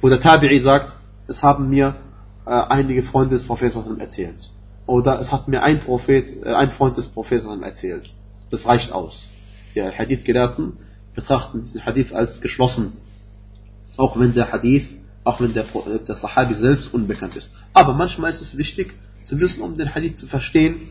[0.01, 0.95] wo der Tabi'i sagt,
[1.27, 1.95] es haben mir
[2.45, 4.49] äh, einige Freunde des Propheten erzählt.
[4.85, 8.13] Oder es hat mir ein Prophet, äh, ein Freund des Propheten erzählt.
[8.49, 9.29] Das reicht aus.
[9.75, 10.73] Die Hadith-Gelehrten
[11.15, 12.93] betrachten diesen Hadith als geschlossen.
[13.97, 17.51] Auch wenn der Hadith, auch wenn der, äh, der Sahabi selbst unbekannt ist.
[17.73, 20.81] Aber manchmal ist es wichtig zu wissen, um den Hadith zu verstehen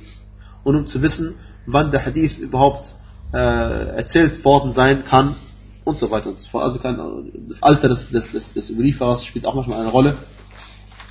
[0.65, 1.35] und um zu wissen,
[1.67, 2.95] wann der Hadith überhaupt
[3.33, 5.35] äh, erzählt worden sein kann
[5.85, 6.65] und so weiter und so fort.
[6.65, 10.17] Also kann, das Alter des, des, des, des Überlieferers spielt auch manchmal eine Rolle.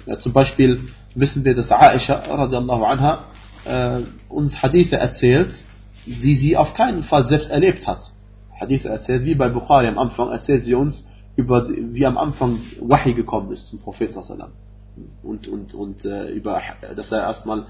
[0.06, 3.20] Ja, zum Beispiel wissen wir, dass Aisha radiallahu anha
[3.66, 5.64] äh, uns Hadithe erzählt,
[6.06, 8.12] die sie auf keinen Fall selbst erlebt hat.
[8.60, 11.04] Hadithe erzählt, wie bei Bukhari am Anfang, erzählt sie uns
[11.36, 14.52] über wie am Anfang Wahi gekommen ist zum Prophet sallam.
[15.24, 16.62] und und und äh, über
[16.96, 17.66] dass er erstmal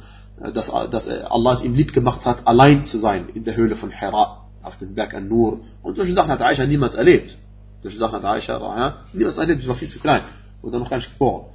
[0.54, 3.92] dass, dass Allah es ihm lieb gemacht hat, allein zu sein in der Höhle von
[3.92, 5.62] Hira auf dem Berg An-Nur.
[5.82, 7.38] Und solche Sachen hat Aisha niemals erlebt.
[7.82, 10.24] Solche Sachen hat Aisha ja, niemals erlebt, sie war viel zu klein.
[10.62, 11.48] Oder noch gar nicht geboren.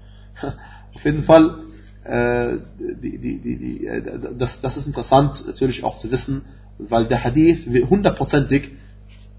[0.95, 1.61] auf jeden Fall,
[2.05, 4.03] äh, die, die, die, äh,
[4.37, 6.45] das, das ist interessant natürlich auch zu wissen,
[6.79, 8.73] weil der Hadith hundertprozentig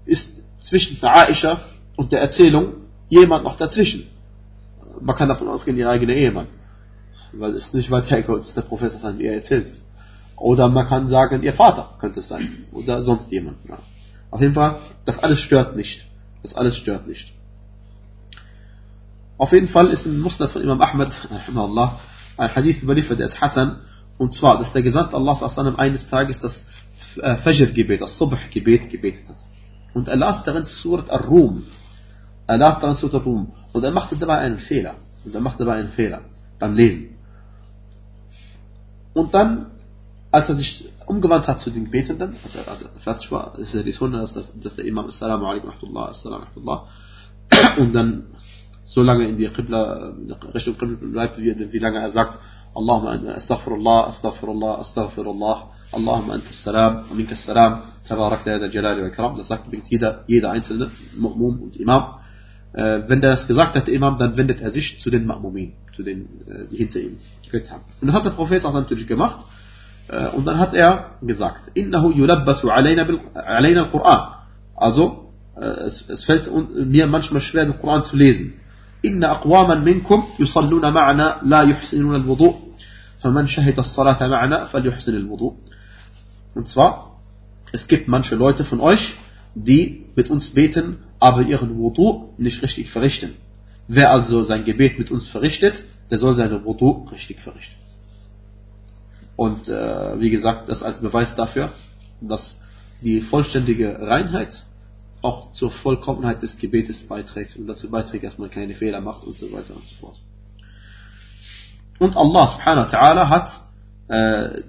[0.04, 1.60] ist zwischen Aisha
[1.96, 2.74] und der Erzählung
[3.08, 4.06] jemand noch dazwischen.
[5.00, 6.46] Man kann davon ausgehen, ihr eigener Ehemann.
[7.32, 9.74] Weil es nicht weit hergeholt ist, der Professor wie er erzählt.
[10.36, 12.66] Oder man kann sagen, ihr Vater könnte es sein.
[12.72, 13.58] Oder sonst jemand.
[13.68, 13.78] Ja.
[14.30, 16.06] Auf jeden Fall, das alles stört nicht.
[16.42, 17.32] Das alles stört nicht.
[19.38, 21.14] Auf jeden Fall ist im Musnad von Imam Ahmad,
[22.38, 23.80] ein Hadith überliefert, der ist Hassan.
[24.18, 26.64] Und zwar, dass der Gesandte Allah eines Tages das
[27.20, 29.36] äh, Fajr-Gebet, das Subh-Gebet gebetet hat.
[29.94, 31.64] Und er las darin Surat Ar-Rum.
[32.46, 33.52] Er las darin Surat Ar-Rum.
[33.72, 34.94] Und er machte dabei einen Fehler.
[35.24, 36.22] Und er machte dabei einen Fehler
[36.58, 37.15] beim Lesen.
[39.16, 39.50] Und dann
[40.36, 43.74] als er sich umgewandt hat zu den Betenden, als er, als er fertig war, ist
[43.74, 46.78] er die Sunna, dass, dass, dass der Imam Assalamu alaikum wa rahmatullah,
[47.78, 48.24] und dann
[48.84, 50.12] so lange in die Qibla,
[50.54, 52.38] Richtung Qibla bleibt, wie, wie lange er sagt,
[52.74, 59.34] Allahumma astaghfirullah, astaghfirullah, astaghfirullah, Allahumma anta salam, aminka salam, tabarak la yada jalali wa ikram.
[59.34, 62.18] Das sagt übrigens jeder, jeder einzelne Mu'mum und Imam.
[62.75, 65.71] Äh, wenn der das gesagt hat, der Imam, dann wendet er sich zu den Ma'mumin,
[65.95, 67.83] zu den, äh, die hinter ihm gebetet haben.
[67.99, 69.45] Und das hat der Prophet auch natürlich gemacht.
[70.07, 74.21] Äh, und dann hat er gesagt, innahu yulabbasu alayna al-Quran.
[74.75, 78.53] Also, äh, es, es fällt mir manchmal schwer, den Koran zu lesen.
[79.01, 82.71] Inna aqwaman minkum yusalluna ma'ana la yuhsinuna al-wudu.
[83.23, 85.53] فمن شهد الصلاة معنا فليحسن الوضوء.
[86.55, 87.19] Und zwar,
[87.71, 89.15] es gibt manche Leute von euch,
[89.55, 93.34] die mit uns beten, aber ihren Wudu nicht richtig verrichten.
[93.86, 97.76] Wer also sein Gebet mit uns verrichtet, der soll seine Wudu richtig verrichten.
[99.36, 101.70] Und äh, wie gesagt, das als Beweis dafür,
[102.20, 102.58] dass
[103.02, 104.64] die vollständige Reinheit
[105.22, 109.36] auch zur Vollkommenheit des Gebetes beiträgt und dazu beiträgt, dass man keine Fehler macht und
[109.36, 110.20] so weiter und so fort.
[111.98, 113.60] Und Allah subhanahu wa ta'ala hat
[114.08, 114.62] äh,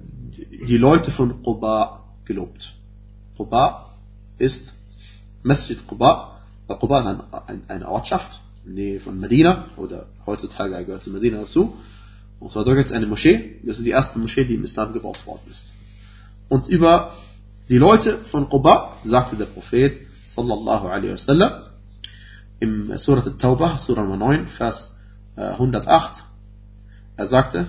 [0.67, 2.73] die Leute von Quba gelobt.
[3.37, 3.93] Quba
[4.37, 4.73] ist
[5.47, 6.39] Masjid Quba.
[6.67, 11.09] Quba ist ein, ein, eine Ortschaft in der Nähe von Medina oder heutzutage gehört zu
[11.09, 11.77] Medina dazu.
[12.39, 14.93] Und zwar dort gibt es eine Moschee, das ist die erste Moschee, die im Islam
[14.93, 15.73] gebaut worden ist.
[16.49, 17.13] Und über
[17.69, 21.63] die Leute von Quba sagte der Prophet sallallahu alaihi wasallam
[22.59, 24.95] im Surat al-Tawbah, Surah 9, Vers
[25.35, 26.21] 108, äh,
[27.17, 27.67] er sagte,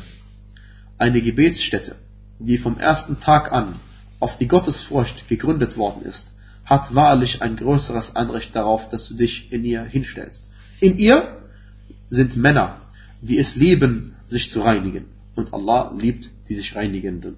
[0.99, 1.97] eine Gebetsstätte,
[2.39, 3.75] die vom ersten Tag an
[4.21, 6.33] auf die Gottesfurcht gegründet worden ist,
[6.69, 10.47] hat wahrlich ein größeres Anrecht darauf, dass du dich in ihr hinstellst.
[10.81, 11.39] In ihr
[12.11, 12.81] sind Männer,
[13.23, 15.07] die es lieben, sich zu reinigen.
[15.35, 17.37] Und Allah liebt die sich Reinigenden.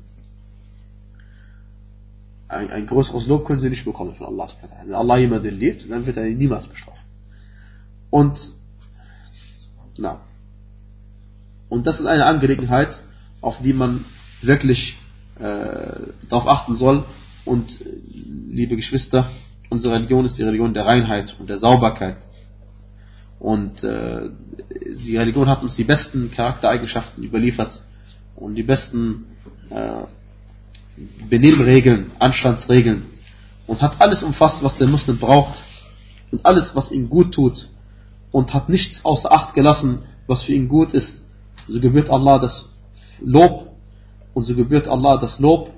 [2.48, 4.48] Ein, ein größeres Lob können sie nicht bekommen von Allah.
[4.84, 7.00] Wenn Allah jemanden liebt, dann wird er ihn niemals bestrafen.
[8.10, 8.38] Und,
[9.96, 10.20] na.
[11.68, 13.00] Und das ist eine Angelegenheit,
[13.40, 14.04] auf die man
[14.42, 14.96] wirklich
[15.38, 17.04] äh, darauf achten soll.
[17.44, 17.80] Und,
[18.48, 19.30] liebe Geschwister,
[19.70, 22.16] unsere Religion ist die Religion der Reinheit und der Sauberkeit.
[23.38, 24.30] Und äh,
[25.06, 27.80] die Religion hat uns die besten Charaktereigenschaften überliefert
[28.36, 29.24] und die besten
[29.70, 30.02] äh,
[31.28, 33.04] Benimmregeln, Anstandsregeln
[33.66, 35.58] und hat alles umfasst, was der Muslim braucht
[36.30, 37.68] und alles, was ihm gut tut
[38.30, 41.24] und hat nichts außer Acht gelassen, was für ihn gut ist,
[41.66, 42.68] so gebührt Allah das
[43.20, 43.70] Lob
[44.34, 45.70] und so gebührt Allah das Lob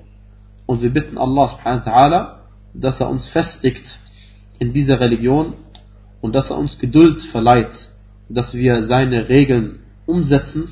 [0.65, 2.35] und wir bitten Allah subhanahu wa ta'ala,
[2.73, 3.99] dass er uns festigt
[4.59, 5.53] in dieser Religion
[6.21, 7.89] und dass er uns Geduld verleiht,
[8.29, 10.71] dass wir seine Regeln umsetzen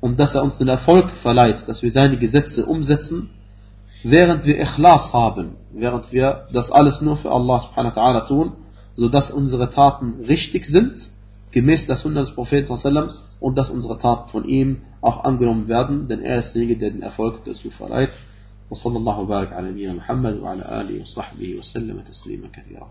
[0.00, 3.30] und dass er uns den Erfolg verleiht, dass wir seine Gesetze umsetzen,
[4.02, 8.52] während wir Ikhlas haben, während wir das alles nur für Allah subhanahu wa ta'ala tun,
[8.96, 11.10] sodass unsere Taten richtig sind,
[11.52, 12.72] gemäß der Sunna des Propheten
[13.40, 17.02] und dass unsere Taten von ihm auch angenommen werden, denn er ist derjenige, der den
[17.02, 18.10] Erfolg dazu verleiht.
[18.72, 22.88] وصلى الله وبارك على نبينا محمد وعلى آله وصحبه وسلم تسليما كثيرا.